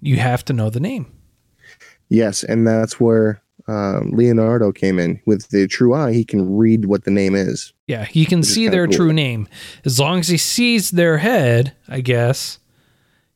you 0.00 0.16
have 0.16 0.44
to 0.46 0.52
know 0.52 0.70
the 0.70 0.80
name. 0.80 1.06
Yes, 2.08 2.44
and 2.44 2.66
that's 2.66 3.00
where 3.00 3.42
um, 3.66 4.10
Leonardo 4.10 4.72
came 4.72 4.98
in 4.98 5.20
with 5.24 5.48
the 5.48 5.66
true 5.66 5.94
eye. 5.94 6.12
He 6.12 6.24
can 6.24 6.56
read 6.56 6.84
what 6.84 7.04
the 7.04 7.10
name 7.10 7.34
is. 7.34 7.72
Yeah, 7.86 8.04
he 8.04 8.26
can 8.26 8.42
see 8.42 8.68
their 8.68 8.86
cool. 8.86 8.96
true 8.96 9.12
name. 9.12 9.48
As 9.84 9.98
long 9.98 10.20
as 10.20 10.28
he 10.28 10.36
sees 10.36 10.90
their 10.90 11.18
head, 11.18 11.74
I 11.88 12.00
guess, 12.00 12.58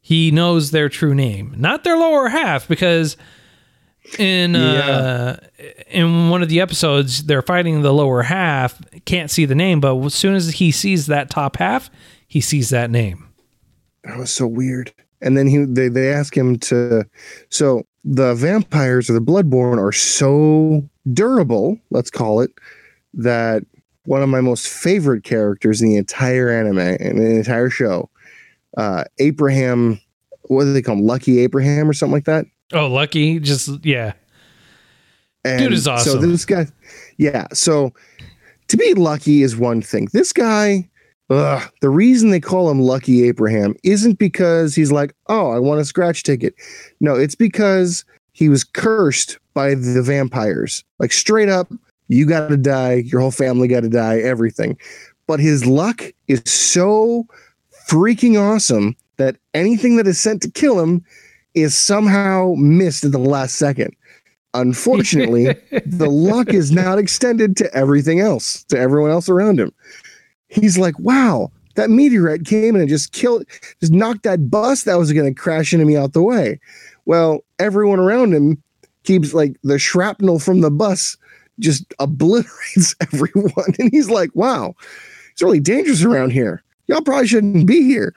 he 0.00 0.30
knows 0.30 0.70
their 0.70 0.88
true 0.88 1.14
name. 1.14 1.54
Not 1.56 1.84
their 1.84 1.96
lower 1.96 2.28
half, 2.28 2.68
because 2.68 3.16
in 4.18 4.56
uh 4.56 5.38
in 5.88 6.30
one 6.30 6.42
of 6.42 6.48
the 6.48 6.60
episodes 6.60 7.24
they're 7.24 7.42
fighting 7.42 7.82
the 7.82 7.92
lower 7.92 8.22
half, 8.22 8.80
can't 9.04 9.30
see 9.30 9.44
the 9.44 9.54
name, 9.54 9.80
but 9.80 9.96
as 10.04 10.14
soon 10.14 10.34
as 10.34 10.50
he 10.54 10.70
sees 10.70 11.06
that 11.06 11.30
top 11.30 11.56
half, 11.56 11.90
he 12.26 12.40
sees 12.40 12.70
that 12.70 12.90
name. 12.90 13.28
That 14.04 14.18
was 14.18 14.32
so 14.32 14.46
weird. 14.46 14.92
And 15.20 15.36
then 15.36 15.46
he 15.46 15.64
they, 15.64 15.88
they 15.88 16.12
ask 16.12 16.36
him 16.36 16.58
to 16.60 17.04
so 17.50 17.82
the 18.04 18.34
vampires 18.34 19.10
or 19.10 19.14
the 19.14 19.20
bloodborne 19.20 19.78
are 19.78 19.92
so 19.92 20.88
durable, 21.12 21.78
let's 21.90 22.10
call 22.10 22.40
it, 22.40 22.50
that 23.14 23.64
one 24.04 24.22
of 24.22 24.28
my 24.28 24.40
most 24.40 24.68
favorite 24.68 25.24
characters 25.24 25.82
in 25.82 25.88
the 25.88 25.96
entire 25.96 26.48
anime 26.48 26.78
and 26.78 27.18
the 27.18 27.36
entire 27.36 27.70
show, 27.70 28.08
uh 28.76 29.04
Abraham 29.18 30.00
what 30.48 30.64
do 30.64 30.72
they 30.72 30.82
call 30.82 30.96
him? 30.96 31.04
Lucky 31.04 31.40
Abraham 31.40 31.88
or 31.88 31.92
something 31.92 32.14
like 32.14 32.24
that? 32.24 32.46
Oh, 32.72 32.86
lucky, 32.88 33.40
just 33.40 33.84
yeah. 33.84 34.12
And 35.44 35.60
Dude 35.60 35.72
is 35.72 35.86
awesome. 35.86 36.20
So 36.20 36.26
this 36.26 36.44
guy, 36.44 36.66
yeah. 37.16 37.46
So 37.52 37.92
to 38.68 38.76
be 38.76 38.94
lucky 38.94 39.42
is 39.42 39.56
one 39.56 39.80
thing. 39.80 40.08
This 40.12 40.32
guy, 40.32 40.88
ugh, 41.30 41.70
the 41.80 41.90
reason 41.90 42.30
they 42.30 42.40
call 42.40 42.70
him 42.70 42.80
Lucky 42.80 43.26
Abraham 43.26 43.74
isn't 43.84 44.18
because 44.18 44.74
he's 44.74 44.92
like, 44.92 45.14
oh, 45.28 45.50
I 45.50 45.58
want 45.58 45.80
a 45.80 45.84
scratch 45.84 46.22
ticket. 46.22 46.54
No, 47.00 47.14
it's 47.14 47.34
because 47.34 48.04
he 48.32 48.48
was 48.48 48.64
cursed 48.64 49.38
by 49.54 49.74
the 49.74 50.02
vampires. 50.02 50.84
Like 50.98 51.12
straight 51.12 51.48
up, 51.48 51.72
you 52.08 52.26
got 52.26 52.48
to 52.48 52.56
die. 52.56 53.04
Your 53.06 53.20
whole 53.20 53.30
family 53.30 53.68
got 53.68 53.80
to 53.80 53.88
die. 53.88 54.18
Everything. 54.18 54.76
But 55.26 55.40
his 55.40 55.66
luck 55.66 56.02
is 56.26 56.42
so 56.44 57.26
freaking 57.88 58.38
awesome 58.38 58.96
that 59.16 59.36
anything 59.54 59.96
that 59.96 60.06
is 60.06 60.20
sent 60.20 60.42
to 60.42 60.50
kill 60.50 60.78
him 60.80 61.04
is 61.54 61.76
somehow 61.76 62.54
missed 62.56 63.04
at 63.04 63.12
the 63.12 63.18
last 63.18 63.56
second. 63.56 63.94
Unfortunately, 64.54 65.54
the 65.86 66.08
luck 66.08 66.48
is 66.48 66.72
not 66.72 66.98
extended 66.98 67.56
to 67.56 67.72
everything 67.74 68.20
else, 68.20 68.64
to 68.64 68.78
everyone 68.78 69.10
else 69.10 69.28
around 69.28 69.60
him. 69.60 69.72
He's 70.48 70.78
like, 70.78 70.98
wow, 70.98 71.52
that 71.74 71.90
meteorite 71.90 72.44
came 72.44 72.74
and 72.74 72.88
just 72.88 73.12
killed, 73.12 73.44
just 73.80 73.92
knocked 73.92 74.22
that 74.22 74.50
bus 74.50 74.84
that 74.84 74.96
was 74.96 75.12
going 75.12 75.32
to 75.32 75.40
crash 75.40 75.72
into 75.72 75.84
me 75.84 75.96
out 75.96 76.12
the 76.12 76.22
way. 76.22 76.58
Well, 77.04 77.44
everyone 77.58 78.00
around 78.00 78.34
him 78.34 78.62
keeps 79.04 79.34
like 79.34 79.56
the 79.62 79.78
shrapnel 79.78 80.38
from 80.38 80.60
the 80.60 80.70
bus 80.70 81.16
just 81.58 81.84
obliterates 81.98 82.94
everyone. 83.12 83.74
And 83.78 83.90
he's 83.92 84.10
like, 84.10 84.30
wow, 84.34 84.74
it's 85.32 85.42
really 85.42 85.60
dangerous 85.60 86.02
around 86.02 86.30
here. 86.30 86.62
Y'all 86.86 87.02
probably 87.02 87.26
shouldn't 87.26 87.66
be 87.66 87.82
here. 87.82 88.14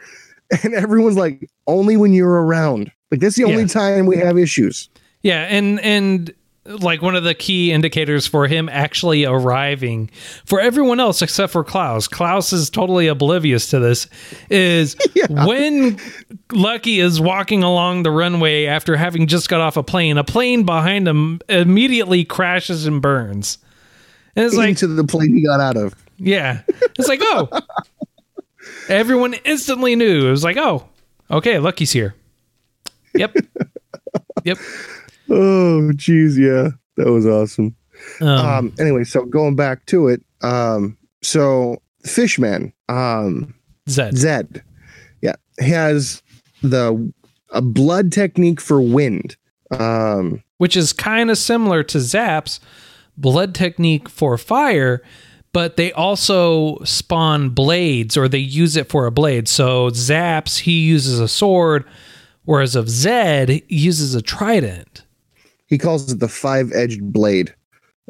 And 0.63 0.73
everyone's 0.73 1.17
like, 1.17 1.49
only 1.67 1.95
when 1.97 2.13
you're 2.13 2.43
around. 2.45 2.91
Like, 3.09 3.19
that's 3.21 3.35
the 3.35 3.45
only 3.45 3.61
Yeah. 3.61 3.67
time 3.67 4.05
we 4.05 4.17
have 4.17 4.37
issues. 4.37 4.89
Yeah, 5.23 5.43
and 5.49 5.79
and 5.81 6.33
like 6.65 7.01
one 7.01 7.15
of 7.15 7.23
the 7.23 7.33
key 7.33 7.71
indicators 7.71 8.27
for 8.27 8.47
him 8.47 8.69
actually 8.69 9.25
arriving 9.25 10.09
for 10.45 10.59
everyone 10.61 10.99
else 10.99 11.21
except 11.23 11.51
for 11.51 11.63
Klaus. 11.63 12.07
Klaus 12.07 12.53
is 12.53 12.69
totally 12.69 13.07
oblivious 13.07 13.67
to 13.71 13.79
this. 13.79 14.07
Is 14.49 14.95
when 15.29 15.97
Lucky 16.51 16.99
is 16.99 17.19
walking 17.19 17.63
along 17.63 18.03
the 18.03 18.11
runway 18.11 18.65
after 18.65 18.95
having 18.95 19.25
just 19.27 19.49
got 19.49 19.59
off 19.61 19.75
a 19.77 19.83
plane, 19.83 20.17
a 20.17 20.23
plane 20.23 20.63
behind 20.63 21.07
him 21.07 21.39
immediately 21.49 22.23
crashes 22.25 22.85
and 22.85 23.01
burns. 23.01 23.57
And 24.35 24.45
it's 24.45 24.55
like, 24.55 24.77
to 24.77 24.87
the 24.87 25.03
plane 25.03 25.33
he 25.35 25.43
got 25.43 25.59
out 25.59 25.77
of. 25.77 25.93
yeah, 26.17 26.61
it's 26.97 27.07
like, 27.09 27.19
oh, 27.23 27.49
everyone 28.91 29.33
instantly 29.45 29.95
knew. 29.95 30.27
It 30.27 30.31
was 30.31 30.43
like, 30.43 30.57
oh, 30.57 30.87
okay, 31.29 31.59
Lucky's 31.59 31.91
here. 31.91 32.15
Yep, 33.15 33.35
yep. 34.43 34.57
Oh, 35.29 35.91
geez, 35.93 36.37
yeah, 36.37 36.69
that 36.97 37.07
was 37.11 37.25
awesome. 37.25 37.75
Um, 38.19 38.27
Um, 38.27 38.73
anyway, 38.79 39.03
so 39.03 39.25
going 39.25 39.55
back 39.55 39.85
to 39.87 40.07
it, 40.07 40.23
um, 40.41 40.97
so 41.21 41.81
Fishman, 42.05 42.73
um, 42.89 43.53
Zed. 43.89 44.17
Zed, 44.17 44.63
yeah, 45.21 45.35
has 45.59 46.21
the 46.61 47.11
a 47.49 47.61
blood 47.61 48.11
technique 48.11 48.61
for 48.61 48.81
wind. 48.81 49.35
Um, 49.77 50.43
which 50.57 50.75
is 50.77 50.91
kind 50.93 51.31
of 51.31 51.37
similar 51.37 51.81
to 51.81 51.99
Zap's 51.99 52.59
blood 53.17 53.55
technique 53.55 54.09
for 54.09 54.37
fire, 54.37 55.01
but 55.53 55.75
they 55.75 55.91
also 55.93 56.79
spawn 56.83 57.49
blades 57.49 58.15
or 58.15 58.27
they 58.27 58.37
use 58.37 58.75
it 58.75 58.89
for 58.89 59.05
a 59.05 59.11
blade. 59.11 59.47
So 59.47 59.89
Zap's 59.89 60.59
he 60.59 60.79
uses 60.81 61.19
a 61.19 61.27
sword, 61.27 61.85
whereas 62.45 62.75
of 62.75 62.89
Zed 62.89 63.49
he 63.49 63.63
uses 63.67 64.15
a 64.15 64.21
trident. 64.21 65.03
he 65.71 65.77
calls 65.77 66.11
it 66.11 66.19
the 66.19 66.27
five-edged 66.27 67.01
blade 67.13 67.55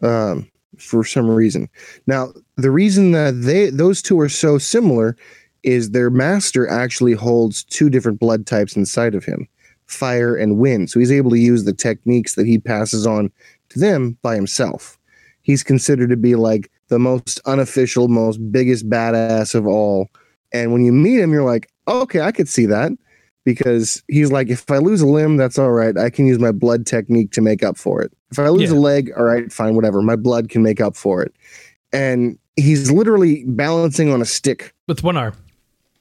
um, 0.01 0.49
for 0.77 1.03
some 1.03 1.29
reason. 1.29 1.69
Now, 2.07 2.33
the 2.57 2.71
reason 2.71 3.11
that 3.11 3.41
they 3.43 3.69
those 3.69 4.01
two 4.01 4.19
are 4.19 4.29
so 4.29 4.57
similar 4.57 5.15
is 5.63 5.91
their 5.91 6.09
master 6.09 6.67
actually 6.67 7.13
holds 7.13 7.63
two 7.63 7.89
different 7.89 8.19
blood 8.19 8.47
types 8.47 8.75
inside 8.75 9.13
of 9.13 9.23
him, 9.23 9.47
fire 9.85 10.35
and 10.35 10.57
wind. 10.57 10.89
So 10.89 10.99
he's 10.99 11.11
able 11.11 11.29
to 11.31 11.39
use 11.39 11.63
the 11.65 11.73
techniques 11.73 12.33
that 12.33 12.47
he 12.47 12.57
passes 12.57 13.05
on 13.05 13.31
to 13.69 13.79
them 13.79 14.17
by 14.23 14.33
himself. 14.35 14.97
He's 15.43 15.63
considered 15.63 16.09
to 16.09 16.17
be 16.17 16.33
like 16.35 16.71
the 16.91 16.99
most 16.99 17.39
unofficial, 17.45 18.07
most 18.09 18.37
biggest 18.51 18.87
badass 18.89 19.55
of 19.55 19.65
all. 19.65 20.09
And 20.53 20.71
when 20.73 20.83
you 20.85 20.91
meet 20.91 21.19
him, 21.19 21.31
you're 21.31 21.45
like, 21.45 21.71
okay, 21.87 22.21
I 22.21 22.31
could 22.31 22.47
see 22.49 22.65
that 22.67 22.91
because 23.45 24.03
he's 24.09 24.31
like, 24.31 24.49
if 24.49 24.69
I 24.69 24.77
lose 24.77 25.01
a 25.01 25.07
limb, 25.07 25.37
that's 25.37 25.57
all 25.57 25.71
right. 25.71 25.97
I 25.97 26.09
can 26.09 26.27
use 26.27 26.37
my 26.37 26.51
blood 26.51 26.85
technique 26.85 27.31
to 27.31 27.41
make 27.41 27.63
up 27.63 27.77
for 27.77 28.01
it. 28.01 28.11
If 28.29 28.37
I 28.39 28.49
lose 28.49 28.69
Yeah. 28.71 28.77
a 28.77 28.79
leg, 28.79 29.11
all 29.17 29.23
right, 29.23 29.51
fine, 29.51 29.73
whatever. 29.75 30.01
My 30.01 30.15
blood 30.17 30.49
can 30.49 30.61
make 30.61 30.79
up 30.81 30.95
for 30.95 31.23
it. 31.23 31.33
And 31.93 32.37
he's 32.57 32.91
literally 32.91 33.43
balancing 33.47 34.11
on 34.11 34.21
a 34.21 34.25
stick 34.25 34.73
With 34.87 35.01
one 35.03 35.15
arm. 35.17 35.33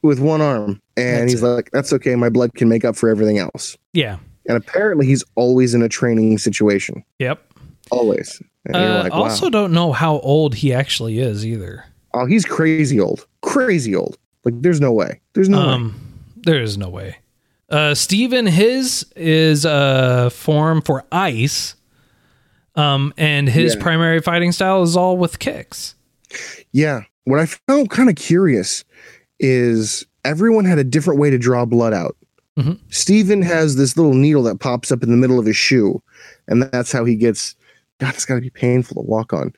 with 0.03 0.19
one 0.19 0.41
arm. 0.41 0.81
And 0.97 1.23
That's 1.23 1.33
he's 1.33 1.43
like, 1.43 1.71
that's 1.73 1.93
okay. 1.95 2.17
My 2.17 2.29
blood 2.29 2.55
can 2.55 2.69
make 2.69 2.85
up 2.85 2.97
for 2.97 3.09
everything 3.09 3.39
else. 3.39 3.77
Yeah. 3.93 4.19
And 4.49 4.57
apparently 4.57 5.07
he's 5.07 5.23
always 5.37 5.75
in 5.75 5.83
a 5.83 5.89
training 5.89 6.37
situation. 6.39 7.05
Yep. 7.21 7.50
Always. 7.91 8.43
Uh, 8.73 9.01
like, 9.05 9.13
wow. 9.13 9.23
also 9.23 9.51
don't 9.51 9.73
know 9.73 9.93
how 9.93 10.19
old 10.21 10.55
he 10.55 10.73
actually 10.73 11.19
is 11.19 11.45
either. 11.47 11.85
oh, 12.15 12.27
he's 12.27 12.45
crazy 12.45 13.01
old. 13.01 13.27
Crazy 13.43 13.95
old. 13.95 14.19
Like, 14.45 14.61
there's 14.63 14.81
no 14.81 14.93
way. 14.93 15.21
There's 15.35 15.49
no 15.49 15.59
way. 15.67 15.73
Um, 15.75 16.01
there 16.37 16.63
is 16.63 16.77
no 16.79 16.89
way. 16.89 17.17
Uh, 17.69 17.95
Steven, 17.95 18.47
his 18.47 19.07
is 19.17 19.65
a 19.65 20.31
form 20.31 20.83
for 20.83 21.05
ice. 21.13 21.75
Um, 22.75 23.13
and 23.17 23.49
his 23.49 23.75
Yeah. 23.75 23.83
primary 23.83 24.21
fighting 24.21 24.53
style 24.53 24.83
is 24.83 24.97
all 24.97 25.17
with 25.17 25.39
kicks. 25.39 25.95
Yeah. 26.73 27.03
What 27.25 27.39
I 27.41 27.47
found 27.47 27.91
kind 27.91 28.09
of 28.09 28.17
curious 28.17 28.85
is 29.39 30.05
everyone 30.25 30.65
had 30.65 30.79
a 30.79 30.85
different 30.85 31.21
way 31.21 31.31
to 31.31 31.39
draw 31.39 31.65
blood 31.65 31.93
out. 31.93 32.17
Mhm. 32.59 32.79
Steven 32.91 33.43
has 33.43 33.77
this 33.77 33.97
little 33.97 34.15
needle 34.15 34.43
that 34.45 34.59
pops 34.61 34.91
up 34.93 35.03
in 35.03 35.11
the 35.11 35.17
middle 35.17 35.39
of 35.39 35.47
his 35.47 35.57
shoe, 35.57 36.03
and 36.49 36.63
that's 36.63 36.93
how 36.93 37.05
he 37.05 37.15
gets. 37.17 37.55
God, 38.01 38.15
it's 38.15 38.25
got 38.25 38.37
to 38.37 38.41
be 38.41 38.51
painful 38.51 39.03
to 39.03 39.09
walk 39.09 39.33
on. 39.33 39.55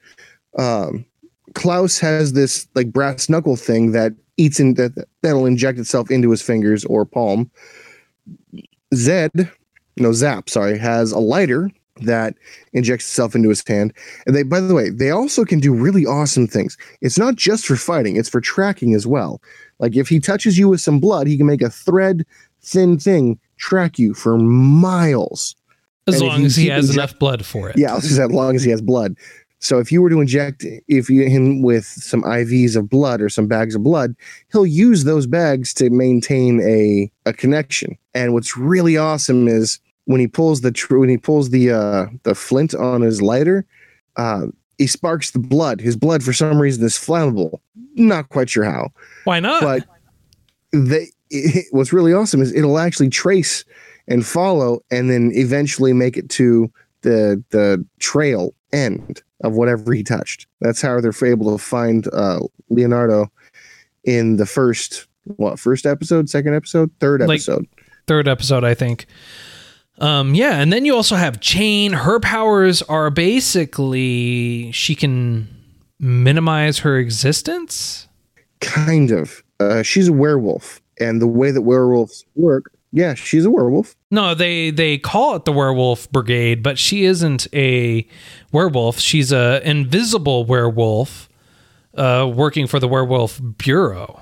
Um, 0.58 1.06
Klaus 1.54 1.98
has 1.98 2.32
this 2.32 2.66
like 2.74 2.92
brass 2.92 3.28
knuckle 3.28 3.56
thing 3.56 3.92
that 3.92 4.12
eats 4.36 4.60
in 4.60 4.74
that 4.74 5.06
that'll 5.22 5.46
inject 5.46 5.78
itself 5.78 6.10
into 6.10 6.30
his 6.30 6.42
fingers 6.42 6.84
or 6.84 7.04
palm. 7.04 7.50
Zed, 8.94 9.50
no 9.96 10.12
Zap, 10.12 10.50
sorry, 10.50 10.78
has 10.78 11.12
a 11.12 11.18
lighter 11.18 11.70
that 11.96 12.34
injects 12.72 13.06
itself 13.06 13.34
into 13.34 13.48
his 13.48 13.62
hand. 13.66 13.92
And 14.26 14.34
they, 14.34 14.42
by 14.42 14.60
the 14.60 14.74
way, 14.74 14.90
they 14.90 15.10
also 15.10 15.44
can 15.44 15.60
do 15.60 15.74
really 15.74 16.04
awesome 16.04 16.46
things. 16.46 16.76
It's 17.00 17.18
not 17.18 17.36
just 17.36 17.66
for 17.66 17.76
fighting; 17.76 18.16
it's 18.16 18.28
for 18.28 18.40
tracking 18.40 18.94
as 18.94 19.06
well. 19.06 19.40
Like 19.78 19.96
if 19.96 20.08
he 20.08 20.20
touches 20.20 20.58
you 20.58 20.68
with 20.68 20.80
some 20.80 21.00
blood, 21.00 21.26
he 21.26 21.36
can 21.36 21.46
make 21.46 21.62
a 21.62 21.70
thread 21.70 22.24
thin 22.62 22.98
thing 22.98 23.38
track 23.56 23.98
you 23.98 24.14
for 24.14 24.38
miles. 24.38 25.54
As 26.06 26.20
And 26.20 26.28
long 26.28 26.44
as 26.44 26.56
he 26.56 26.68
has 26.68 26.90
inject- 26.90 26.98
enough 27.12 27.18
blood 27.18 27.44
for 27.46 27.68
it. 27.70 27.76
Yeah, 27.78 27.94
as 27.96 28.18
long 28.18 28.56
as 28.56 28.62
he 28.64 28.70
has 28.70 28.80
blood. 28.80 29.16
So 29.60 29.78
if 29.78 29.92
you 29.92 30.02
were 30.02 30.10
to 30.10 30.20
inject 30.20 30.64
if 30.88 31.08
you 31.08 31.22
him 31.28 31.62
with 31.62 31.84
some 31.84 32.22
IVs 32.24 32.74
of 32.74 32.90
blood 32.90 33.20
or 33.20 33.28
some 33.28 33.46
bags 33.46 33.76
of 33.76 33.84
blood, 33.84 34.16
he'll 34.50 34.66
use 34.66 35.04
those 35.04 35.28
bags 35.28 35.72
to 35.74 35.88
maintain 35.90 36.60
a 36.62 37.10
a 37.28 37.32
connection. 37.32 37.96
And 38.14 38.32
what's 38.34 38.56
really 38.56 38.96
awesome 38.96 39.46
is 39.46 39.78
when 40.06 40.18
he 40.18 40.26
pulls 40.26 40.62
the 40.62 40.72
tr- 40.72 40.98
when 40.98 41.08
he 41.08 41.16
pulls 41.16 41.50
the 41.50 41.70
uh 41.70 42.06
the 42.24 42.34
flint 42.34 42.74
on 42.74 43.02
his 43.02 43.22
lighter, 43.22 43.64
uh, 44.16 44.46
he 44.78 44.88
sparks 44.88 45.30
the 45.30 45.38
blood. 45.38 45.80
His 45.80 45.94
blood 45.94 46.24
for 46.24 46.32
some 46.32 46.60
reason 46.60 46.84
is 46.84 46.94
flammable. 46.94 47.60
Not 47.94 48.28
quite 48.30 48.50
sure 48.50 48.64
how 48.64 48.88
Why 49.22 49.38
not? 49.38 49.62
but 49.62 49.84
they 50.72 51.06
it, 51.30 51.66
what's 51.70 51.92
really 51.92 52.12
awesome 52.12 52.42
is 52.42 52.52
it'll 52.52 52.80
actually 52.80 53.10
trace 53.10 53.64
and 54.08 54.26
follow 54.26 54.80
and 54.90 55.08
then 55.10 55.30
eventually 55.34 55.92
make 55.92 56.16
it 56.16 56.28
to 56.28 56.70
the 57.02 57.42
the 57.50 57.84
trail 58.00 58.54
end 58.72 59.22
of 59.44 59.52
whatever 59.54 59.92
he 59.92 60.02
touched 60.02 60.46
that's 60.60 60.80
how 60.80 61.00
they're 61.00 61.12
able 61.28 61.50
to 61.56 61.62
find 61.62 62.06
uh 62.12 62.38
leonardo 62.70 63.30
in 64.04 64.36
the 64.36 64.46
first 64.46 65.06
what 65.36 65.58
first 65.58 65.84
episode 65.86 66.28
second 66.30 66.54
episode 66.54 66.90
third 67.00 67.20
Like- 67.20 67.36
episode 67.38 67.66
Third 68.08 68.26
episode, 68.26 68.64
I 68.64 68.74
think. 68.74 69.06
Um, 69.98 70.34
yeah, 70.34 70.58
and 70.60 70.72
then 70.72 70.84
you 70.84 70.96
also 70.96 71.14
have 71.14 71.38
Chain. 71.38 71.92
Her 71.92 72.18
powers 72.18 72.82
are 72.82 73.10
basically 73.10 74.72
she 74.72 74.96
can 74.96 75.46
minimize 76.00 76.78
her 76.80 76.98
existence. 76.98 78.08
kind 78.60 79.12
of 79.12 79.42
uh 79.60 79.82
she's 79.82 80.08
a 80.08 80.12
werewolf 80.12 80.80
and 80.98 81.20
the 81.22 81.26
way 81.28 81.52
that 81.52 81.62
werewolves 81.62 82.24
work 82.34 82.72
yeah 82.92 83.14
she's 83.14 83.44
a 83.44 83.50
werewolf 83.50 83.96
No, 84.10 84.34
they 84.34 84.70
they 84.70 84.98
call 84.98 85.36
it 85.36 85.46
the 85.46 85.52
Werewolf 85.52 86.12
Brigade, 86.12 86.62
but 86.62 86.78
she 86.78 87.04
isn't 87.06 87.48
a 87.54 88.06
werewolf. 88.52 88.98
She's 88.98 89.32
a 89.32 89.66
invisible 89.68 90.44
werewolf, 90.44 91.30
uh, 91.94 92.30
working 92.32 92.66
for 92.66 92.78
the 92.78 92.86
Werewolf 92.86 93.40
Bureau. 93.56 94.20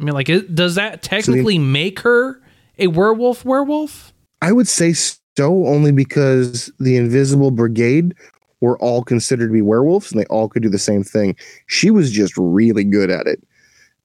I 0.00 0.02
mean, 0.02 0.14
like, 0.14 0.28
it, 0.28 0.52
does 0.54 0.74
that 0.74 1.02
technically 1.02 1.58
make 1.58 2.00
her 2.00 2.42
a 2.76 2.88
werewolf? 2.88 3.44
Werewolf? 3.44 4.12
I 4.42 4.50
would 4.50 4.66
say 4.66 4.94
so 4.94 5.66
only 5.66 5.92
because 5.92 6.72
the 6.80 6.96
Invisible 6.96 7.52
Brigade 7.52 8.14
were 8.60 8.78
all 8.78 9.04
considered 9.04 9.46
to 9.48 9.52
be 9.52 9.62
werewolves 9.62 10.10
and 10.10 10.20
they 10.20 10.26
all 10.26 10.48
could 10.48 10.62
do 10.62 10.68
the 10.68 10.78
same 10.78 11.04
thing. 11.04 11.36
She 11.66 11.90
was 11.90 12.10
just 12.10 12.34
really 12.36 12.84
good 12.84 13.10
at 13.10 13.26
it. 13.26 13.42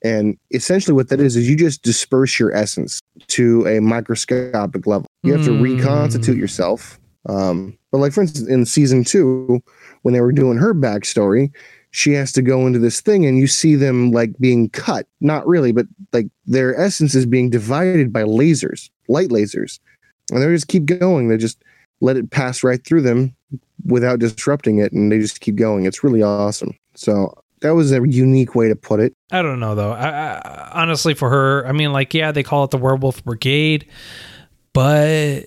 And 0.05 0.37
essentially, 0.51 0.93
what 0.93 1.09
that 1.09 1.19
is, 1.19 1.35
is 1.35 1.49
you 1.49 1.55
just 1.55 1.81
disperse 1.81 2.39
your 2.39 2.53
essence 2.55 2.99
to 3.27 3.65
a 3.67 3.81
microscopic 3.81 4.85
level. 4.85 5.07
You 5.23 5.33
have 5.33 5.43
to 5.43 5.51
Mm. 5.51 5.61
reconstitute 5.61 6.37
yourself. 6.37 6.99
Um, 7.27 7.77
but, 7.91 7.97
like, 7.97 8.13
for 8.13 8.21
instance, 8.21 8.47
in 8.47 8.65
season 8.65 9.03
two, 9.03 9.61
when 10.03 10.13
they 10.13 10.21
were 10.21 10.31
doing 10.31 10.57
her 10.57 10.73
backstory, 10.75 11.51
she 11.89 12.11
has 12.11 12.31
to 12.33 12.41
go 12.41 12.67
into 12.67 12.77
this 12.77 13.01
thing 13.01 13.25
and 13.25 13.37
you 13.37 13.47
see 13.47 13.75
them 13.75 14.11
like 14.11 14.37
being 14.39 14.69
cut. 14.69 15.07
Not 15.21 15.47
really, 15.47 15.71
but 15.71 15.87
like 16.13 16.27
their 16.45 16.79
essence 16.79 17.15
is 17.15 17.25
being 17.25 17.49
divided 17.49 18.13
by 18.13 18.23
lasers, 18.23 18.89
light 19.07 19.29
lasers 19.29 19.79
and 20.31 20.41
they 20.41 20.47
just 20.47 20.67
keep 20.67 20.85
going. 20.85 21.27
They 21.27 21.37
just 21.37 21.63
let 22.01 22.17
it 22.17 22.31
pass 22.31 22.63
right 22.63 22.83
through 22.83 23.01
them 23.01 23.35
without 23.85 24.19
disrupting 24.19 24.79
it, 24.79 24.91
and 24.91 25.11
they 25.11 25.19
just 25.19 25.41
keep 25.41 25.55
going. 25.55 25.85
It's 25.85 26.03
really 26.03 26.23
awesome. 26.23 26.73
So 26.95 27.37
that 27.65 27.75
was 27.75 27.91
a 27.91 28.07
unique 28.07 28.55
way 28.55 28.69
to 28.69 28.75
put 28.75 28.99
it. 28.99 29.13
I 29.31 29.41
don't 29.41 29.59
know 29.59 29.75
though. 29.75 29.91
I, 29.91 30.37
I, 30.37 30.71
honestly, 30.81 31.13
for 31.13 31.29
her, 31.29 31.67
I 31.67 31.71
mean, 31.71 31.91
like, 31.91 32.13
yeah, 32.13 32.31
they 32.31 32.43
call 32.43 32.63
it 32.63 32.71
the 32.71 32.77
Werewolf 32.77 33.23
Brigade, 33.23 33.87
but 34.73 35.45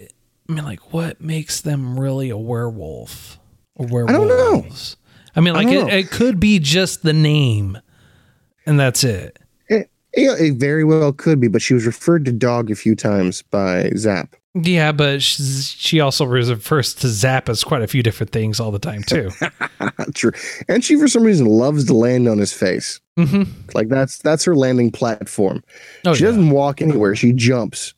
I 0.49 0.53
mean, 0.53 0.65
like, 0.65 0.93
what 0.93 1.21
makes 1.21 1.61
them 1.61 1.99
really 1.99 2.31
a 2.31 2.37
werewolf? 2.37 3.39
Or 3.77 3.87
werewolves? 3.87 4.17
don't 4.19 4.29
know. 4.29 4.67
I 5.37 5.41
mean, 5.41 5.55
like, 5.55 5.69
don't 5.69 5.89
it, 5.89 5.95
it 5.95 6.11
could 6.11 6.41
be 6.41 6.59
just 6.59 7.03
the 7.03 7.13
name, 7.13 7.79
and 8.67 8.81
that's 8.81 9.05
it. 9.05 9.39
It, 9.69 9.91
yeah, 10.17 10.35
it 10.39 10.55
very 10.55 10.85
well 10.85 11.13
could 11.13 11.41
be, 11.41 11.49
but 11.49 11.63
she 11.63 11.75
was 11.75 11.87
referred 11.87 12.25
to 12.25 12.33
dog 12.33 12.71
a 12.71 12.75
few 12.75 12.97
times 12.97 13.43
by 13.43 13.91
Zap. 13.97 14.35
Yeah, 14.63 14.93
but 14.93 15.23
she 15.23 16.01
also 16.01 16.25
refers 16.25 16.95
to 16.95 17.09
Zap 17.09 17.49
as 17.49 17.63
quite 17.63 17.83
a 17.83 17.87
few 17.87 18.03
different 18.03 18.33
things 18.33 18.59
all 18.61 18.71
the 18.71 18.79
time 18.79 19.03
too. 19.03 19.31
True, 20.15 20.33
and 20.69 20.83
she 20.85 20.97
for 20.97 21.07
some 21.09 21.23
reason 21.23 21.47
loves 21.47 21.85
to 21.87 21.95
land 21.95 22.27
on 22.29 22.39
his 22.39 22.53
face. 22.53 23.01
hmm 23.17 23.43
Like 23.75 23.89
that's 23.89 24.19
that's 24.19 24.45
her 24.45 24.57
landing 24.57 24.91
platform. 24.91 25.63
Oh, 26.07 26.15
she 26.15 26.25
yeah. 26.25 26.31
doesn't 26.31 26.51
walk 26.51 26.81
anywhere; 26.81 27.15
she 27.15 27.33
jumps 27.33 27.95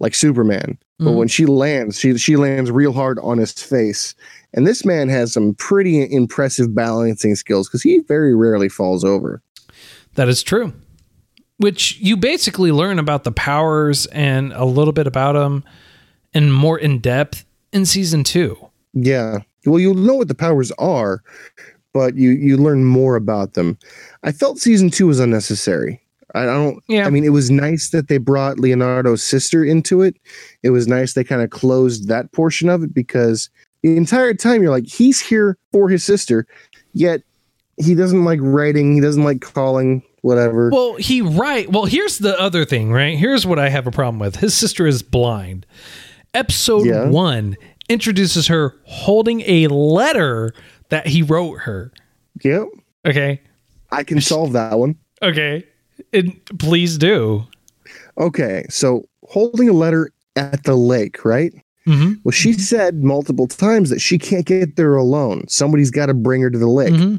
like 0.00 0.14
Superman. 0.14 0.78
But 0.98 1.06
Mhm. 1.12 1.16
when 1.16 1.28
she 1.28 1.46
lands, 1.46 1.98
she 1.98 2.16
she 2.18 2.36
lands 2.36 2.70
real 2.70 2.92
hard 2.92 3.18
on 3.20 3.38
his 3.38 3.52
face. 3.52 4.14
And 4.52 4.66
this 4.66 4.84
man 4.84 5.08
has 5.08 5.32
some 5.32 5.54
pretty 5.54 6.08
impressive 6.12 6.74
balancing 6.74 7.34
skills 7.34 7.68
because 7.68 7.82
he 7.82 7.98
very 8.00 8.34
rarely 8.36 8.68
falls 8.68 9.02
over. 9.04 9.42
That 10.14 10.28
is 10.28 10.42
true. 10.44 10.72
Which 11.56 11.98
you 11.98 12.16
basically 12.16 12.70
learn 12.72 12.98
about 13.00 13.24
the 13.24 13.32
powers 13.32 14.06
and 14.06 14.52
a 14.52 14.64
little 14.64 14.92
bit 14.92 15.06
about 15.08 15.32
them 15.32 15.64
and 16.34 16.52
more 16.52 16.78
in 16.78 16.98
depth 16.98 17.44
in 17.72 17.86
season 17.86 18.24
two. 18.24 18.56
Yeah. 18.92 19.38
Well, 19.66 19.80
you'll 19.80 19.94
know 19.94 20.14
what 20.14 20.28
the 20.28 20.34
powers 20.34 20.70
are, 20.72 21.22
but 21.92 22.16
you 22.16 22.30
you 22.30 22.56
learn 22.56 22.84
more 22.84 23.16
about 23.16 23.54
them. 23.54 23.78
I 24.22 24.32
felt 24.32 24.58
season 24.58 24.90
two 24.90 25.06
was 25.06 25.20
unnecessary. 25.20 26.00
I 26.34 26.44
don't. 26.44 26.82
Yeah. 26.88 27.06
I 27.06 27.10
mean, 27.10 27.24
it 27.24 27.30
was 27.30 27.50
nice 27.50 27.90
that 27.90 28.08
they 28.08 28.18
brought 28.18 28.58
Leonardo's 28.58 29.22
sister 29.22 29.64
into 29.64 30.02
it. 30.02 30.16
It 30.62 30.70
was 30.70 30.88
nice 30.88 31.14
they 31.14 31.24
kind 31.24 31.42
of 31.42 31.50
closed 31.50 32.08
that 32.08 32.32
portion 32.32 32.68
of 32.68 32.82
it 32.82 32.92
because 32.92 33.48
the 33.82 33.96
entire 33.96 34.34
time 34.34 34.60
you're 34.60 34.72
like, 34.72 34.86
he's 34.86 35.20
here 35.20 35.56
for 35.72 35.88
his 35.88 36.02
sister, 36.02 36.46
yet 36.92 37.22
he 37.76 37.94
doesn't 37.94 38.24
like 38.24 38.40
writing. 38.42 38.94
He 38.94 39.00
doesn't 39.00 39.24
like 39.24 39.40
calling. 39.40 40.02
Whatever. 40.22 40.70
Well, 40.70 40.94
he 40.94 41.20
right. 41.20 41.70
Well, 41.70 41.84
here's 41.84 42.16
the 42.16 42.40
other 42.40 42.64
thing, 42.64 42.90
right? 42.90 43.18
Here's 43.18 43.46
what 43.46 43.58
I 43.58 43.68
have 43.68 43.86
a 43.86 43.90
problem 43.90 44.18
with. 44.18 44.36
His 44.36 44.54
sister 44.54 44.86
is 44.86 45.02
blind. 45.02 45.66
Episode 46.34 46.86
Yeah. 46.86 47.08
one 47.08 47.56
introduces 47.88 48.46
her 48.48 48.74
holding 48.84 49.42
a 49.42 49.68
letter 49.68 50.52
that 50.90 51.06
he 51.06 51.22
wrote 51.22 51.60
her. 51.60 51.92
yep. 52.42 52.66
Okay. 53.06 53.40
I 53.92 54.02
can 54.02 54.20
solve 54.20 54.52
that 54.54 54.78
one. 54.78 54.96
Okay. 55.22 55.64
It, 56.12 56.58
please 56.58 56.98
do. 56.98 57.44
Okay. 58.18 58.64
So 58.70 59.04
holding 59.28 59.68
a 59.68 59.72
letter 59.72 60.10
at 60.36 60.64
the 60.64 60.74
lake, 60.74 61.24
right? 61.24 61.52
Mm-hmm. 61.86 62.14
Well, 62.24 62.32
she 62.32 62.54
said 62.54 63.04
multiple 63.04 63.46
times 63.46 63.90
that 63.90 64.00
she 64.00 64.18
can't 64.18 64.46
get 64.46 64.76
there 64.76 64.96
alone. 64.96 65.46
Somebody's 65.48 65.90
got 65.90 66.06
to 66.06 66.14
bring 66.14 66.40
her 66.40 66.50
to 66.50 66.58
the 66.58 66.66
lake. 66.66 66.94
Mm-hmm. 66.94 67.16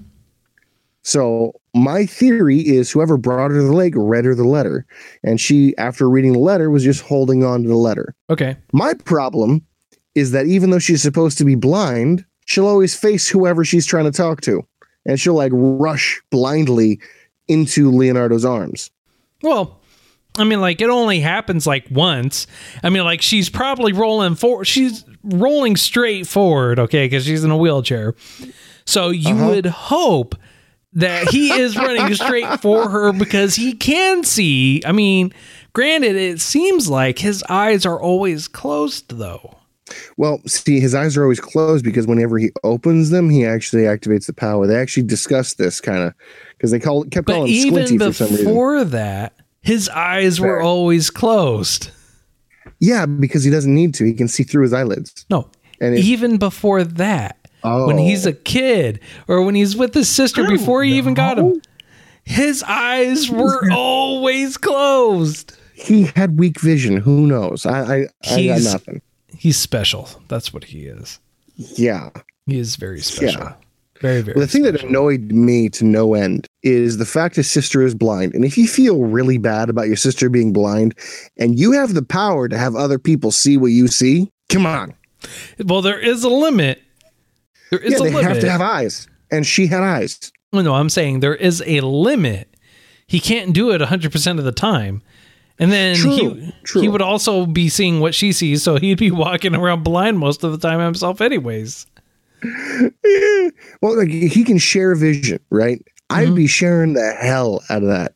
So 1.06 1.54
my 1.76 2.08
theory 2.08 2.60
is 2.62 2.90
whoever 2.92 3.16
brought 3.16 3.52
her 3.52 3.58
to 3.60 3.64
the 3.64 3.74
lake 3.74 3.94
read 3.96 4.26
her 4.26 4.34
the 4.34 4.44
letter, 4.44 4.88
and 5.24 5.40
she, 5.40 5.78
after 5.78 6.10
reading 6.10 6.34
the 6.34 6.40
letter, 6.40 6.72
was 6.72 6.84
just 6.84 7.04
holding 7.04 7.44
on 7.44 7.62
to 7.62 7.68
the 7.70 7.76
letter. 7.76 8.16
Okay. 8.32 8.58
My 8.74 8.96
problem 8.96 9.64
is 10.16 10.32
that 10.32 10.48
even 10.48 10.72
though 10.72 10.80
she's 10.80 11.04
supposed 11.04 11.38
to 11.38 11.46
be 11.46 11.54
blind, 11.54 12.26
she'll 12.46 12.66
always 12.66 12.96
face 12.98 13.30
whoever 13.30 13.64
she's 13.64 13.86
trying 13.86 14.06
to 14.06 14.12
talk 14.12 14.42
to, 14.42 14.66
and 15.06 15.20
she'll 15.20 15.36
like 15.36 15.52
rush 15.54 16.20
blindly 16.32 17.00
into 17.48 17.92
Leonardo's 17.92 18.44
arms. 18.44 18.90
Well, 19.44 19.80
I 20.40 20.44
mean, 20.44 20.60
like 20.60 20.82
it 20.82 20.90
only 20.90 21.20
happens 21.20 21.68
like 21.68 21.86
once. 21.92 22.48
I 22.84 22.90
mean, 22.90 23.04
like 23.04 23.22
she's 23.22 23.48
probably 23.48 23.94
rolling 23.94 24.34
for 24.34 24.66
she's 24.66 25.06
rolling 25.24 25.76
straight 25.76 26.26
forward, 26.26 26.80
okay, 26.80 27.06
because 27.06 27.26
she's 27.26 27.44
in 27.44 27.52
a 27.52 27.58
wheelchair. 27.58 28.16
So 28.86 29.10
you 29.12 29.36
Uh-huh. 29.36 29.48
would 29.50 29.66
hope 29.68 30.34
that 30.96 31.30
he 31.30 31.52
is 31.52 31.76
running 31.78 32.14
straight 32.16 32.60
for 32.62 32.90
her 32.90 33.14
because 33.14 33.56
he 33.56 33.74
can 33.74 34.24
see. 34.24 34.82
I 34.86 34.92
mean, 34.92 35.34
granted, 35.74 36.16
it 36.16 36.40
seems 36.42 36.90
like 36.90 37.20
his 37.20 37.44
eyes 37.50 37.86
are 37.86 38.00
always 38.00 38.48
closed, 38.48 39.10
though. 39.18 39.58
Well, 40.18 40.42
see, 40.48 40.80
his 40.80 40.96
eyes 40.96 41.16
are 41.16 41.24
always 41.24 41.40
closed 41.40 41.86
because 41.86 42.08
whenever 42.08 42.40
he 42.40 42.50
opens 42.64 43.12
them, 43.12 43.30
he 43.30 43.46
actually 43.46 43.84
activates 43.84 44.26
the 44.26 44.34
power. 44.34 44.66
They 44.66 44.78
actually 44.78 45.04
discussed 45.04 45.58
this 45.60 45.80
kind 45.80 46.02
of 46.04 46.14
because 46.58 46.72
they 46.72 46.80
call 46.80 47.04
kept 47.04 47.28
But 47.28 47.34
calling 47.34 47.52
him 47.54 47.68
Squinty 47.68 47.98
for 48.00 48.12
some 48.14 48.30
reason. 48.30 48.46
before 48.46 48.84
that, 48.86 49.34
his 49.62 49.88
eyes 49.90 50.40
were 50.40 50.58
Fair. 50.58 50.62
always 50.62 51.10
closed. 51.12 51.92
Yeah, 52.80 53.06
because 53.06 53.44
he 53.44 53.52
doesn't 53.52 53.74
need 53.74 53.94
to. 53.96 54.06
He 54.06 54.14
can 54.14 54.28
see 54.28 54.44
through 54.44 54.64
his 54.64 54.74
eyelids. 54.74 55.26
No, 55.30 55.50
And 55.80 55.98
even 55.98 56.38
before 56.38 56.84
that, 56.84 57.35
when 57.86 57.96
Oh. 57.98 58.04
he's 58.06 58.26
a 58.26 58.34
kid 58.34 59.00
or 59.28 59.42
when 59.44 59.56
he's 59.56 59.76
with 59.76 59.94
his 59.94 60.08
sister 60.10 60.48
before 60.48 60.84
he 60.84 60.98
even 60.98 61.14
got 61.14 61.38
him, 61.38 61.62
his 62.24 62.64
eyes 62.64 63.30
were 63.30 63.72
always 63.72 64.58
closed. 64.58 65.58
He 65.74 66.04
had 66.16 66.40
weak 66.40 66.60
vision. 66.62 66.98
Who 66.98 67.28
knows? 67.28 67.66
I 67.66 67.82
I, 67.82 68.08
I 68.32 68.46
got 68.48 68.62
nothing. 68.62 69.02
He's 69.38 69.58
special. 69.58 70.10
That's 70.28 70.54
what 70.54 70.64
he 70.66 70.86
is. 70.86 71.20
Yeah. 71.56 72.10
He 72.48 72.58
is 72.60 72.76
very 72.78 73.02
special. 73.02 73.42
Yeah. 73.42 73.54
Very, 74.02 74.22
very. 74.22 74.34
But 74.36 74.42
the 74.42 74.48
thing 74.48 74.64
that 74.64 74.84
annoyed 74.84 75.32
me 75.32 75.70
to 75.70 75.86
no 75.86 76.14
end 76.16 76.48
is 76.64 76.98
the 76.98 77.06
fact 77.06 77.36
his 77.38 77.50
sister 77.50 77.82
is 77.82 77.96
blind. 77.96 78.34
And 78.34 78.44
if 78.44 78.58
you 78.58 78.68
feel 78.68 79.02
really 79.04 79.38
bad 79.38 79.70
about 79.70 79.88
your 79.88 79.96
sister 79.96 80.30
being 80.30 80.52
blind 80.52 80.96
and 81.38 81.58
you 81.58 81.72
have 81.72 81.94
the 81.94 82.02
power 82.04 82.48
to 82.50 82.58
have 82.58 82.76
other 82.76 83.00
people 83.00 83.32
see 83.32 83.56
what 83.58 83.68
you 83.72 83.88
see, 83.88 84.30
come 84.50 84.66
on. 84.66 84.94
well, 85.66 85.82
there 85.82 86.00
is 86.00 86.24
a 86.24 86.30
limit. 86.30 86.82
There 87.78 87.86
is 87.86 87.92
yeah, 87.94 87.98
a 87.98 88.04
they 88.04 88.14
limit. 88.14 88.24
have 88.24 88.40
to 88.42 88.50
have 88.50 88.62
eyes. 88.62 89.08
And 89.32 89.46
she 89.46 89.68
had 89.68 89.82
eyes. 89.82 90.32
Well, 90.54 90.64
no, 90.64 90.76
I'm 90.76 90.90
saying 90.90 91.20
there 91.20 91.36
is 91.36 91.62
a 91.66 91.82
limit. 91.82 92.56
He 93.08 93.20
can't 93.20 93.54
do 93.54 93.72
it 93.72 93.82
100% 93.82 94.40
of 94.40 94.46
the 94.46 94.52
time. 94.52 95.02
And 95.60 95.72
then 95.72 95.96
True, 95.96 96.16
he 96.16 96.54
true. 96.64 96.82
he 96.82 96.88
would 96.90 97.02
also 97.02 97.46
be 97.46 97.70
seeing 97.70 98.02
what 98.02 98.14
she 98.14 98.32
sees, 98.32 98.62
so 98.62 98.78
he'd 98.78 98.98
be 98.98 99.12
walking 99.12 99.56
around 99.56 99.84
blind 99.84 100.20
most 100.20 100.44
of 100.44 100.52
the 100.52 100.58
time 100.58 100.80
himself 100.80 101.22
anyways. 101.22 101.86
Well, 103.82 103.98
like 103.98 104.10
he 104.10 104.44
can 104.44 104.58
share 104.58 104.94
vision, 104.96 105.40
right? 105.50 105.80
Mm-hmm. 105.80 106.16
I'd 106.16 106.36
be 106.36 106.48
sharing 106.48 106.94
the 106.94 107.16
hell 107.20 107.64
out 107.70 107.84
of 107.84 107.90
that. 107.90 108.14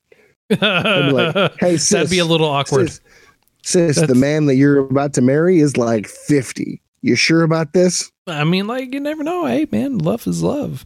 Like, 0.50 1.54
hey, 1.60 1.78
sis, 1.78 1.90
That'd 1.90 2.10
be 2.10 2.20
a 2.20 2.26
little 2.26 2.48
awkward. 2.48 2.90
Sis, 2.90 3.98
sis 3.98 4.08
the 4.08 4.16
man 4.16 4.46
that 4.46 4.56
you're 4.56 4.80
about 4.80 5.14
to 5.14 5.22
marry 5.22 5.60
is 5.60 5.78
like 5.78 6.08
50. 6.08 6.82
You 7.02 7.16
sure 7.16 7.44
about 7.44 7.74
this? 7.74 8.12
I 8.30 8.44
mean, 8.44 8.68
like 8.68 8.94
you 8.94 9.00
never 9.00 9.24
know. 9.24 9.46
Hey, 9.46 9.68
man, 9.72 9.98
love 9.98 10.26
is 10.28 10.42
love. 10.44 10.86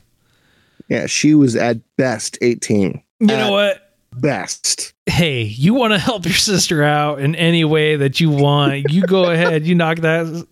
Yeah, 0.89 1.05
she 1.07 1.33
was 1.33 1.55
at 1.55 1.77
best 1.97 2.37
18. 2.41 3.01
You 3.19 3.27
At 3.29 3.37
know 3.37 3.51
what? 3.51 3.93
Best. 4.13 4.93
Hey, 5.05 5.41
you 5.43 5.73
want 5.73 5.93
to 5.93 5.99
help 6.09 6.25
your 6.25 6.33
sister 6.33 6.83
out 6.83 7.19
in 7.19 7.35
any 7.35 7.63
way 7.65 7.95
that 7.95 8.19
you 8.19 8.29
want? 8.29 8.91
You 8.91 9.01
go 9.03 9.29
ahead. 9.31 9.65
You 9.65 9.75
knock 9.75 9.99
that. 9.99 10.45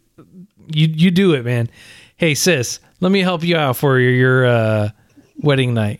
You 0.73 0.87
you 0.87 1.11
do 1.11 1.33
it, 1.33 1.43
man. 1.45 1.69
Hey, 2.17 2.33
sis, 2.35 2.79
let 3.01 3.11
me 3.11 3.19
help 3.21 3.43
you 3.43 3.57
out 3.57 3.75
for 3.77 3.99
your, 3.99 4.11
your 4.11 4.45
uh, 4.45 4.89
wedding 5.37 5.73
night. 5.73 5.99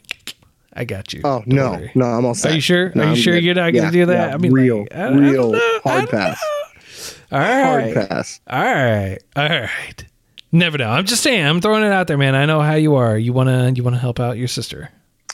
I 0.73 0.85
got 0.85 1.11
you. 1.11 1.21
Oh, 1.25 1.39
Don't 1.39 1.47
no. 1.49 1.71
worry. 1.71 1.91
No, 1.95 2.05
I'm 2.05 2.25
all 2.25 2.33
set. 2.33 2.51
Are 2.51 2.55
you 2.55 2.61
sure? 2.61 2.91
No, 2.95 3.01
Are 3.01 3.05
you 3.07 3.11
I'm 3.11 3.15
sure 3.17 3.33
good. 3.33 3.43
you're 3.43 3.55
not 3.55 3.73
gonna 3.73 3.91
do 3.91 4.05
that? 4.05 4.29
yeah, 4.29 4.33
I 4.33 4.37
mean, 4.37 4.53
real, 4.53 4.85
I- 4.93 4.95
I 5.03 5.09
real. 5.11 5.53
Hard 5.83 6.09
pass. 6.09 6.41
All 7.31 7.39
Hard 7.39 7.93
pass. 7.93 8.39
All 8.47 8.59
right. 8.63 9.17
All 9.35 9.47
right. 9.49 10.05
Never 10.51 10.77
know. 10.77 10.89
I'm 10.89 11.05
just 11.05 11.23
saying. 11.23 11.45
I'm 11.45 11.61
throwing 11.61 11.83
it 11.83 11.91
out 11.93 12.07
there, 12.07 12.17
man. 12.17 12.35
I 12.35 12.45
know 12.45 12.59
how 12.61 12.73
you 12.75 12.95
are. 12.95 13.17
You 13.17 13.31
wanna 13.33 13.71
you 13.75 13.83
wanna 13.83 13.97
help 13.99 14.19
out 14.19 14.37
your 14.37 14.47
sister. 14.49 14.89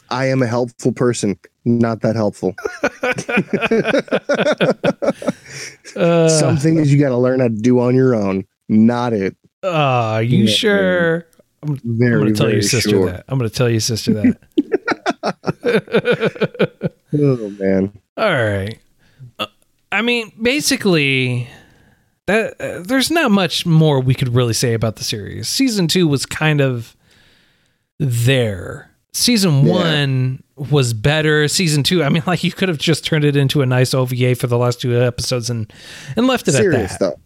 I 0.10 0.28
am 0.28 0.42
a 0.42 0.48
helpful 0.48 0.94
person, 0.94 1.38
not 1.66 2.00
that 2.02 2.16
helpful. 2.16 2.56
Uh, 5.96 6.28
Some 6.30 6.58
things 6.58 6.94
you 6.94 7.00
got 7.00 7.10
to 7.10 7.18
learn 7.18 7.40
how 7.40 7.48
to 7.48 7.54
do 7.56 7.80
on 7.80 7.96
your 7.96 8.14
own. 8.14 8.46
Not 8.70 9.14
it. 9.14 9.36
uh, 9.64 9.70
are 9.70 10.22
you 10.22 10.44
Yeah, 10.44 10.52
sure? 10.54 11.26
I'm 11.64 11.80
Very, 11.84 12.20
gonna 12.22 12.36
tell 12.36 12.52
your 12.52 12.62
sister 12.62 12.90
sure. 12.92 13.10
that. 13.10 13.24
I'm 13.28 13.40
gonna 13.40 13.50
tell 13.50 13.68
your 13.70 13.80
sister 13.80 14.14
that. 14.14 14.38
Oh 17.14 17.50
man. 17.58 17.98
All 18.18 18.32
right. 18.34 18.78
Uh, 19.40 19.48
I 19.92 20.02
mean, 20.02 20.32
basically, 20.42 21.48
that 22.28 22.60
uh, 22.62 22.80
there's 22.84 23.10
not 23.12 23.32
much 23.32 23.66
more 23.66 24.00
we 24.00 24.14
could 24.14 24.34
really 24.36 24.54
say 24.54 24.74
about 24.74 24.96
the 24.98 25.04
series. 25.04 25.48
Season 25.50 25.88
two 25.88 26.08
was 26.08 26.26
kind 26.26 26.62
of 26.62 26.96
there. 28.00 28.92
Season 29.14 29.66
Yeah. 29.66 29.74
one 29.74 30.44
was 30.56 30.94
better. 30.94 31.48
Season 31.48 31.84
two, 31.84 32.04
I 32.04 32.10
mean, 32.10 32.24
like 32.28 32.44
you 32.44 32.52
could 32.52 32.70
have 32.70 32.78
just 32.78 33.04
turned 33.06 33.24
it 33.26 33.36
into 33.36 33.62
a 33.62 33.66
nice 33.66 33.94
OVA 33.94 34.36
for 34.36 34.48
the 34.48 34.58
last 34.58 34.80
two 34.82 35.00
episodes 35.02 35.50
and 35.50 35.72
and 36.16 36.28
left 36.28 36.48
it 36.48 36.52
Serious 36.54 36.94
at 36.94 37.00
that. 37.00 37.06
though. 37.16 37.20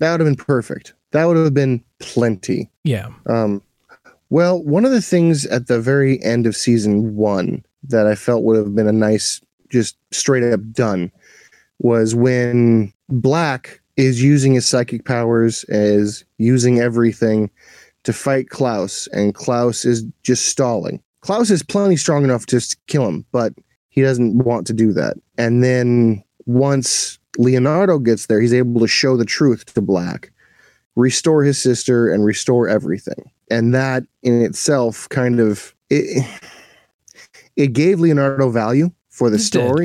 That 0.00 0.12
would 0.12 0.20
have 0.20 0.26
been 0.26 0.44
perfect. 0.44 0.94
That 1.12 1.24
would 1.24 1.36
have 1.36 1.54
been 1.54 1.82
plenty. 2.00 2.70
Yeah. 2.84 3.08
Um, 3.26 3.62
well, 4.30 4.62
one 4.62 4.84
of 4.84 4.90
the 4.90 5.00
things 5.02 5.46
at 5.46 5.66
the 5.68 5.80
very 5.80 6.22
end 6.22 6.46
of 6.46 6.54
season 6.54 7.16
one 7.16 7.64
that 7.84 8.06
I 8.06 8.14
felt 8.14 8.42
would 8.44 8.56
have 8.56 8.74
been 8.74 8.86
a 8.86 8.92
nice, 8.92 9.40
just 9.70 9.96
straight 10.12 10.42
up 10.44 10.60
done 10.72 11.10
was 11.80 12.14
when 12.14 12.92
Black 13.08 13.80
is 13.98 14.22
using 14.22 14.54
his 14.54 14.66
psychic 14.66 15.04
powers, 15.04 15.64
is 15.68 16.24
using 16.38 16.80
everything 16.80 17.50
to 18.04 18.14
fight 18.14 18.48
Klaus, 18.48 19.06
and 19.12 19.34
Klaus 19.34 19.84
is 19.84 20.04
just 20.22 20.46
stalling. 20.46 21.02
Klaus 21.20 21.50
is 21.50 21.62
plenty 21.62 21.96
strong 21.96 22.24
enough 22.24 22.46
to 22.46 22.76
kill 22.86 23.06
him, 23.06 23.26
but 23.32 23.52
he 23.90 24.00
doesn't 24.00 24.38
want 24.38 24.66
to 24.68 24.72
do 24.72 24.94
that. 24.94 25.16
And 25.36 25.62
then 25.62 26.24
once 26.46 27.18
Leonardo 27.36 27.98
gets 27.98 28.26
there, 28.26 28.40
he's 28.40 28.54
able 28.54 28.80
to 28.80 28.88
show 28.88 29.18
the 29.18 29.26
truth 29.26 29.74
to 29.74 29.82
Black 29.82 30.32
restore 30.98 31.44
his 31.44 31.56
sister 31.56 32.12
and 32.12 32.24
restore 32.24 32.66
everything 32.66 33.30
and 33.50 33.72
that 33.72 34.04
in 34.22 34.42
itself 34.42 35.08
kind 35.08 35.38
of 35.40 35.74
it, 35.90 36.26
it 37.56 37.68
gave 37.68 38.00
leonardo 38.00 38.50
value 38.50 38.90
for 39.08 39.30
the 39.30 39.36
It 39.36 39.40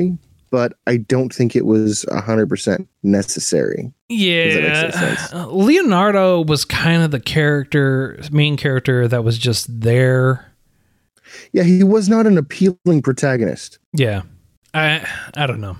did. 0.08 0.18
But 0.54 0.74
i 0.86 0.96
don't 0.96 1.34
think 1.34 1.56
it 1.56 1.66
was 1.66 2.04
100% 2.12 2.86
necessary 3.02 3.92
Yeah. 4.08 4.92
Uh, 5.32 5.46
Leonardo 5.50 6.44
was 6.44 6.64
kind 6.64 7.02
of 7.02 7.10
the 7.10 7.18
character, 7.18 8.20
main 8.30 8.56
character 8.56 9.08
that 9.08 9.24
was 9.24 9.36
just 9.36 9.66
there. 9.80 10.52
yeah 11.52 11.64
he 11.64 11.82
was 11.82 12.08
not 12.08 12.24
an 12.28 12.38
appealing 12.38 13.02
protagonist 13.02 13.80
Yeah. 13.92 14.22
I 14.72 15.04
I 15.36 15.46
don't 15.48 15.60
know. 15.60 15.76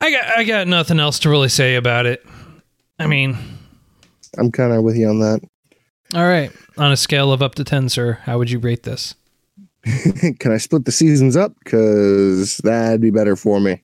I 0.00 0.10
got 0.12 0.24
I 0.38 0.44
got 0.44 0.68
nothing 0.68 1.00
else 1.00 1.18
to 1.20 1.30
really 1.30 1.48
say 1.48 1.74
about 1.74 2.06
it. 2.06 2.24
I 3.00 3.06
mean, 3.08 3.36
i'm 4.38 4.52
kind 4.52 4.72
of 4.72 4.84
with 4.84 4.96
you 4.96 5.08
on 5.08 5.18
that 5.20 5.40
all 6.14 6.26
right. 6.26 6.52
On 6.78 6.90
a 6.92 6.96
scale 6.96 7.32
of 7.32 7.42
up 7.42 7.54
to 7.56 7.64
10, 7.64 7.88
sir, 7.88 8.18
how 8.24 8.38
would 8.38 8.50
you 8.50 8.58
rate 8.60 8.82
this? 8.84 9.14
can 10.38 10.52
I 10.52 10.58
split 10.58 10.84
the 10.84 10.92
seasons 10.92 11.36
up? 11.36 11.54
Because 11.62 12.58
that'd 12.58 13.00
be 13.00 13.10
better 13.10 13.36
for 13.36 13.60
me. 13.60 13.82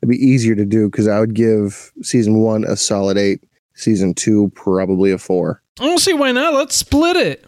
It'd 0.00 0.08
be 0.08 0.16
easier 0.16 0.54
to 0.54 0.64
do 0.64 0.88
because 0.90 1.08
I 1.08 1.18
would 1.20 1.34
give 1.34 1.92
season 2.02 2.38
one 2.38 2.64
a 2.64 2.76
solid 2.76 3.18
eight, 3.18 3.42
season 3.74 4.14
two 4.14 4.50
probably 4.54 5.10
a 5.10 5.18
four. 5.18 5.62
I 5.80 5.84
don't 5.84 5.98
see 5.98 6.12
why 6.12 6.32
not. 6.32 6.54
Let's 6.54 6.76
split 6.76 7.16
it. 7.16 7.44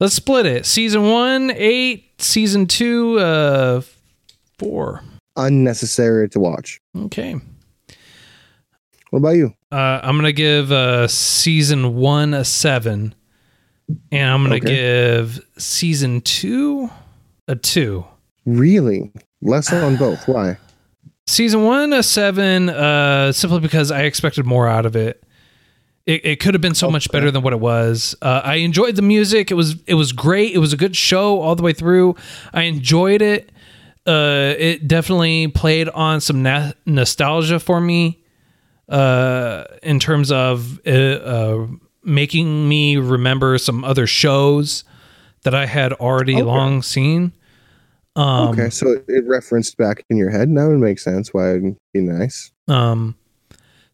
Let's 0.00 0.14
split 0.14 0.46
it. 0.46 0.64
Season 0.64 1.10
one, 1.10 1.50
eight. 1.54 2.22
Season 2.22 2.66
two, 2.66 3.18
uh, 3.18 3.82
four. 4.58 5.02
Unnecessary 5.36 6.28
to 6.30 6.40
watch. 6.40 6.80
Okay. 6.96 7.36
What 9.10 9.18
about 9.18 9.30
you? 9.30 9.54
Uh, 9.72 10.00
I'm 10.02 10.16
gonna 10.16 10.32
give 10.32 10.72
uh, 10.72 11.06
season 11.08 11.96
one 11.96 12.32
a 12.32 12.44
seven, 12.44 13.14
and 14.12 14.30
I'm 14.30 14.42
gonna 14.42 14.56
Okay. 14.56 14.66
give 14.74 15.40
season 15.58 16.20
two 16.20 16.90
a 17.48 17.56
two. 17.56 18.04
Really? 18.46 19.10
Less 19.42 19.72
on 19.72 19.96
both. 19.96 20.26
Why? 20.28 20.56
Season 21.26 21.62
one 21.64 21.92
a 21.92 22.02
seven, 22.02 22.68
uh, 22.68 23.32
simply 23.32 23.60
because 23.60 23.90
I 23.90 24.02
expected 24.02 24.46
more 24.46 24.66
out 24.68 24.84
of 24.86 24.96
it. 24.96 25.22
It, 26.06 26.24
it 26.24 26.40
could 26.40 26.54
have 26.54 26.60
been 26.60 26.74
so 26.74 26.90
much 26.90 27.10
better 27.12 27.30
than 27.30 27.42
what 27.42 27.52
it 27.52 27.60
was. 27.60 28.16
Uh, 28.20 28.40
I 28.42 28.56
enjoyed 28.56 28.96
the 28.96 29.02
music. 29.02 29.50
It 29.50 29.54
was 29.54 29.76
it 29.86 29.94
was 29.94 30.12
great. 30.12 30.52
It 30.54 30.58
was 30.58 30.72
a 30.72 30.76
good 30.76 30.96
show 30.96 31.40
all 31.40 31.54
the 31.54 31.62
way 31.62 31.72
through. 31.72 32.16
I 32.52 32.62
enjoyed 32.62 33.22
it. 33.22 33.52
Uh, 34.06 34.54
it 34.58 34.88
definitely 34.88 35.48
played 35.48 35.88
on 35.90 36.20
some 36.20 36.42
na- 36.42 36.72
nostalgia 36.86 37.60
for 37.60 37.80
me. 37.80 38.16
Uh, 38.88 39.64
in 39.84 40.00
terms 40.00 40.32
of 40.32 40.80
uh, 40.84 40.90
uh, 40.90 41.66
making 42.10 42.68
me 42.68 42.96
remember 42.96 43.56
some 43.58 43.84
other 43.84 44.06
shows 44.06 44.84
that 45.44 45.54
I 45.54 45.66
had 45.66 45.92
already 45.94 46.34
Okay. 46.34 46.42
long 46.42 46.82
seen. 46.82 47.32
Um, 48.16 48.48
okay, 48.48 48.68
so 48.70 48.96
it 49.08 49.24
referenced 49.26 49.76
back 49.76 50.04
in 50.10 50.16
your 50.16 50.30
head. 50.30 50.54
That 50.54 50.66
would 50.68 50.80
make 50.80 50.98
sense. 50.98 51.32
Why 51.32 51.50
it'd 51.50 51.76
be 51.94 52.00
nice. 52.00 52.50
Um, 52.68 53.14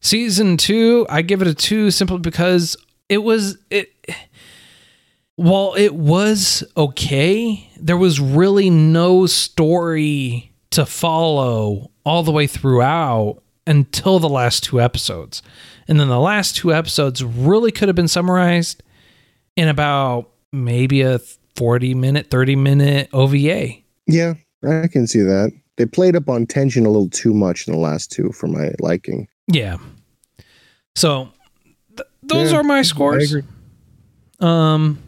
season 0.01 0.57
two, 0.57 1.07
I 1.09 1.23
give 1.23 1.43
it 1.43 1.49
a 1.49 1.55
two 1.55 1.91
simply 1.91 2.19
because 2.19 2.77
it 3.09 3.19
was 3.19 3.59
it. 3.71 3.93
While 5.37 5.75
it 5.77 5.95
was 5.95 6.65
okay, 6.79 7.71
there 7.79 7.99
was 7.99 8.19
really 8.19 8.71
no 8.71 9.27
story 9.27 10.51
to 10.71 10.87
follow 10.87 11.91
all 12.07 12.23
the 12.23 12.33
way 12.33 12.47
throughout 12.47 13.43
until 13.67 14.19
the 14.19 14.31
last 14.31 14.65
two 14.65 14.81
episodes, 14.81 15.43
and 15.89 15.99
then 16.01 16.09
the 16.09 16.19
last 16.21 16.57
two 16.57 16.73
episodes 16.73 17.23
really 17.25 17.71
could 17.73 17.89
have 17.89 17.97
been 17.97 18.09
summarized 18.09 18.83
in 19.57 19.69
about 19.69 20.31
maybe 20.53 21.03
a 21.03 21.19
forty 21.55 21.95
minute, 21.95 22.31
thirty 22.31 22.57
minute 22.57 23.09
OVA. 23.13 23.75
Yeah, 24.07 24.35
I 24.67 24.87
can 24.89 25.07
see 25.07 25.21
that. 25.23 25.53
They 25.77 25.87
played 25.87 26.17
up 26.17 26.29
on 26.29 26.47
tension 26.47 26.87
a 26.87 26.91
little 26.91 27.11
too 27.11 27.35
much 27.35 27.67
in 27.67 27.75
the 27.75 27.79
last 27.79 28.11
two 28.11 28.31
for 28.33 28.47
my 28.47 28.73
liking. 28.81 29.29
Yeah. 29.47 29.77
So 30.95 31.29
th- 31.97 32.09
those 32.23 32.53
Yeah, 32.53 32.59
are 32.59 32.63
my 32.63 32.79
I 32.79 32.83
scores. 32.83 33.31
agree. 33.33 33.43
Um, 34.41 34.99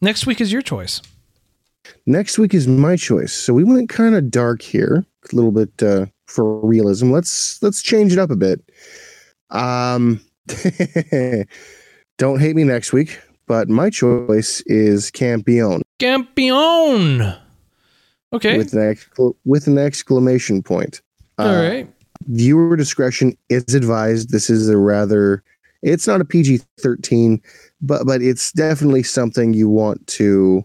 next 0.00 0.26
week 0.26 0.40
is 0.40 0.52
your 0.52 0.62
choice. 0.62 1.00
Next 2.06 2.38
week 2.38 2.54
is 2.54 2.66
my 2.66 2.96
choice. 2.96 3.32
So 3.32 3.52
we 3.52 3.64
went 3.64 3.88
kind 3.88 4.14
of 4.14 4.30
dark 4.30 4.62
here, 4.62 5.04
a 5.32 5.36
little 5.36 5.50
bit 5.52 5.82
uh, 5.82 6.06
for 6.26 6.60
realism. 6.64 7.10
Let's 7.10 7.62
let's 7.62 7.82
change 7.82 8.12
it 8.12 8.18
up 8.18 8.30
a 8.30 8.36
bit. 8.36 8.62
Um, 9.54 10.20
don't 12.18 12.40
hate 12.40 12.56
me 12.56 12.64
next 12.64 12.92
week, 12.92 13.18
but 13.46 13.68
my 13.68 13.90
choice 13.90 14.60
is 14.66 15.10
Campione 15.10 15.82
Campion. 15.98 17.34
Okay. 18.32 18.58
with 18.58 18.72
an 18.74 18.96
with 19.44 19.66
an 19.68 19.78
exclamation 19.78 20.62
point. 20.62 21.00
All 21.38 21.46
Uh, 21.48 21.68
right. 21.68 21.90
Viewer 22.26 22.76
discretion 22.76 23.36
is 23.48 23.74
advised. 23.74 24.30
This 24.30 24.50
is 24.50 24.68
a 24.68 24.76
rather. 24.76 25.42
It's 25.82 26.06
not 26.06 26.20
a 26.20 26.24
PG 26.24 26.60
thirteen, 26.80 27.40
but 27.80 28.06
but 28.06 28.22
it's 28.22 28.50
definitely 28.52 29.02
something 29.02 29.52
you 29.54 29.68
want 29.68 30.04
to. 30.08 30.64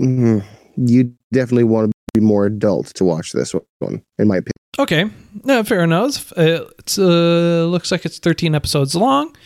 mm, 0.00 0.44
You 0.76 1.12
definitely 1.32 1.64
want 1.64 1.90
to 1.90 2.20
be 2.20 2.24
more 2.24 2.46
adult 2.46 2.88
to 2.94 3.04
watch 3.04 3.32
this 3.32 3.54
one, 3.78 4.02
in 4.18 4.28
my 4.28 4.36
opinion. 4.36 4.52
Okay. 4.78 5.04
No, 5.44 5.62
fair 5.64 5.82
enough. 5.82 6.32
It 6.36 6.98
uh, 6.98 7.64
looks 7.66 7.90
like 7.90 8.04
it's 8.04 8.18
13 8.18 8.54
episodes 8.54 8.94
long. 8.94 9.36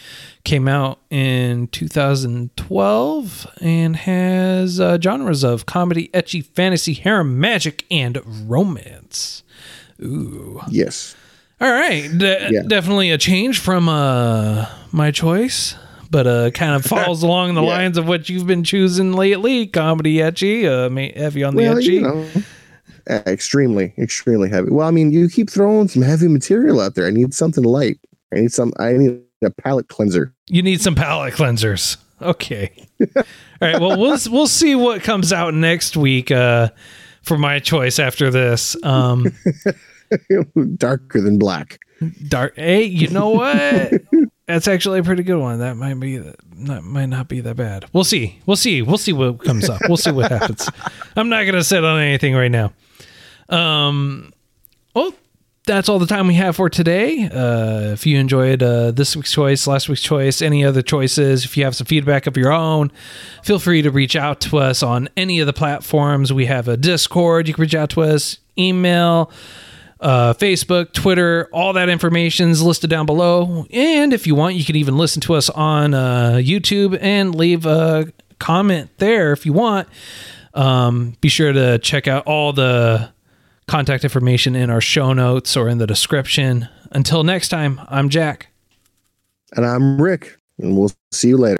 Came 0.45 0.68
out 0.68 0.99
in 1.11 1.68
2012 1.68 3.47
and 3.61 3.97
has 3.97 4.79
uh, 4.79 4.99
genres 5.01 5.43
of 5.43 5.66
comedy, 5.66 6.09
ecchi, 6.12 6.45
fantasy, 6.45 6.93
harem, 6.95 7.41
magic, 7.41 7.85
and 7.91 8.18
romance. 8.49 9.43
Ooh. 10.03 10.61
Yes. 10.68 11.16
All 11.61 11.70
right, 11.70 12.11
De- 12.16 12.49
Yeah. 12.53 12.62
definitely 12.66 13.11
a 13.11 13.18
change 13.18 13.59
from 13.61 13.89
uh, 13.89 14.66
my 14.93 15.11
choice, 15.11 15.75
but 16.11 16.27
uh, 16.27 16.51
kind 16.51 16.75
of 16.75 16.85
falls 16.85 17.22
along 17.25 17.55
the 17.55 17.62
Yeah. 17.62 17.68
lines 17.68 17.97
of 17.97 18.07
what 18.07 18.29
you've 18.29 18.47
been 18.47 18.64
choosing 18.64 19.12
lately: 19.12 19.66
comedy, 19.66 20.16
ecchi, 20.16 20.66
uh, 20.66 20.91
heavy 21.18 21.43
on 21.43 21.55
the 21.57 21.62
Well, 21.62 21.77
ecchi. 21.77 21.85
you 21.85 22.01
know, 22.03 22.27
uh, 23.09 23.21
extremely, 23.27 23.93
extremely 23.99 24.49
heavy. 24.49 24.71
Well, 24.71 24.87
I 24.87 24.91
mean, 24.91 25.11
you 25.11 25.29
keep 25.29 25.51
throwing 25.51 25.89
some 25.89 26.03
heavy 26.03 26.29
material 26.29 26.81
out 26.81 26.95
there. 26.95 27.07
I 27.07 27.11
need 27.11 27.35
something 27.35 27.65
light. 27.65 27.99
I 28.33 28.41
need 28.41 28.53
some. 28.53 28.73
I 28.79 28.93
need 28.95 29.21
a 29.45 29.51
palate 29.51 29.89
cleanser. 29.89 30.35
You 30.49 30.63
need 30.63 30.81
some 30.81 30.95
palate 30.95 31.35
cleansers. 31.35 31.97
Okay. 32.23 32.73
All 33.17 33.25
right. 33.61 33.81
Well, 33.81 33.99
we'll 33.99 34.19
we'll 34.31 34.47
see 34.47 34.75
what 34.75 35.03
comes 35.03 35.33
out 35.33 35.55
next 35.55 35.97
week 35.97 36.31
uh, 36.31 36.71
for 37.23 37.37
my 37.39 37.59
choice 37.59 37.99
after 37.99 38.31
this. 38.31 38.77
Um, 38.85 39.27
Darker 40.77 41.21
than 41.21 41.39
black. 41.39 41.79
dark. 42.29 42.57
Hey, 42.57 42.85
you 42.85 43.09
know 43.09 43.31
what? 43.31 43.93
That's 44.47 44.69
actually 44.69 45.01
a 45.01 45.03
pretty 45.03 45.23
good 45.23 45.39
one. 45.39 45.61
That 45.61 45.77
might 45.77 45.95
be 45.95 46.19
that 46.19 46.83
might 46.83 47.07
not 47.07 47.29
be 47.29 47.41
that 47.41 47.57
bad. 47.57 47.87
We'll 47.95 48.05
see. 48.05 48.41
We'll 48.45 48.57
see. 48.57 48.83
We'll 48.83 48.99
see 48.99 49.15
what 49.15 49.43
comes 49.43 49.69
up. 49.71 49.81
We'll 49.89 49.97
see 49.97 50.11
what 50.11 50.31
happens. 50.31 50.69
I'm 51.17 51.31
not 51.31 51.45
gonna 51.45 51.65
sit 51.65 51.83
on 51.83 52.01
anything 52.01 52.35
right 52.35 52.51
now. 52.51 52.73
Um. 53.49 54.32
Well, 54.95 55.12
that's 55.66 55.88
all 55.88 55.99
the 55.99 56.07
time 56.07 56.26
we 56.26 56.34
have 56.34 56.57
for 56.57 56.68
today. 56.68 57.26
Uh, 57.26 57.92
if 57.92 58.07
you 58.07 58.18
enjoyed 58.18 58.62
uh, 58.62 58.90
this 58.90 59.16
week's 59.16 59.32
choice, 59.32 59.66
last 59.66 59.88
week's 59.88 60.03
choice, 60.03 60.42
any 60.42 60.64
other 60.64 60.82
choices, 60.82 61.45
if 61.45 61.57
you 61.57 61.64
have 61.64 61.74
some 61.74 61.86
feedback 61.86 62.26
of 62.26 62.36
your 62.36 62.53
own, 62.53 62.92
feel 63.42 63.59
free 63.59 63.80
to 63.82 63.90
reach 63.90 64.14
out 64.14 64.40
to 64.42 64.59
us 64.59 64.82
on 64.82 65.09
any 65.16 65.40
of 65.40 65.47
the 65.47 65.53
platforms. 65.55 66.32
We 66.32 66.47
have 66.47 66.68
a 66.68 66.76
Discord. 66.76 67.49
You 67.49 67.55
can 67.55 67.62
reach 67.62 67.74
out 67.74 67.90
to 67.90 68.03
us, 68.03 68.38
email, 68.59 69.32
uh, 70.01 70.34
Facebook, 70.34 70.92
Twitter, 70.92 71.49
all 71.51 71.72
that 71.72 71.88
information 71.88 72.51
is 72.51 72.62
listed 72.62 72.90
down 72.90 73.07
below. 73.07 73.66
And 73.70 74.12
if 74.12 74.26
you 74.26 74.34
want, 74.34 74.57
you 74.57 74.64
can 74.64 74.76
even 74.76 74.99
listen 74.99 75.22
to 75.22 75.34
us 75.34 75.49
on 75.49 75.95
uh, 75.95 76.32
YouTube 76.34 76.99
and 77.01 77.34
leave 77.34 77.64
a 77.64 78.12
comment 78.38 78.90
there 78.99 79.32
if 79.32 79.47
you 79.47 79.55
want. 79.55 79.88
Um, 80.53 81.16
be 81.22 81.28
sure 81.28 81.53
to 81.55 81.78
check 81.78 82.07
out 82.07 82.26
all 82.26 82.53
the 82.53 83.14
contact 83.67 84.05
information 84.05 84.55
in 84.55 84.71
our 84.71 84.81
show 84.81 85.12
notes 85.12 85.57
or 85.57 85.69
in 85.69 85.79
the 85.79 85.87
description. 85.87 86.69
Until 86.91 87.25
next 87.25 87.49
time, 87.49 87.81
I'm 87.89 88.09
Jack. 88.09 88.49
And 89.57 89.65
I'm 89.65 90.01
Rick, 90.01 90.39
and 90.59 90.77
we'll 90.77 90.93
see 91.12 91.29
you 91.29 91.37
later. 91.37 91.59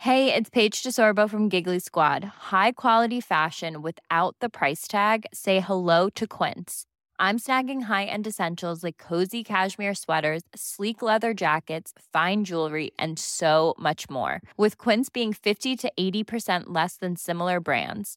Hey, 0.00 0.32
it's 0.32 0.48
Paige 0.48 0.82
DeSorbo 0.82 1.28
from 1.28 1.48
Giggly 1.48 1.80
Squad. 1.80 2.24
High 2.24 2.72
quality 2.72 3.20
fashion 3.20 3.82
without 3.82 4.36
the 4.40 4.48
price 4.48 4.86
tag. 4.86 5.26
Say 5.34 5.60
hello 5.60 6.08
to 6.10 6.26
Quince. 6.26 6.84
I'm 7.18 7.40
snagging 7.40 7.82
high-end 7.82 8.28
essentials 8.28 8.84
like 8.84 8.96
cozy 8.96 9.42
cashmere 9.42 9.94
sweaters, 9.94 10.42
sleek 10.54 11.02
leather 11.02 11.34
jackets, 11.34 11.92
fine 12.12 12.44
jewelry, 12.44 12.92
and 12.96 13.18
so 13.18 13.74
much 13.76 14.08
more. 14.08 14.40
With 14.56 14.78
Quince 14.78 15.08
being 15.08 15.32
50 15.32 15.74
to 15.76 15.92
80% 15.98 16.66
less 16.66 16.96
than 16.96 17.16
similar 17.16 17.58
brands. 17.58 18.16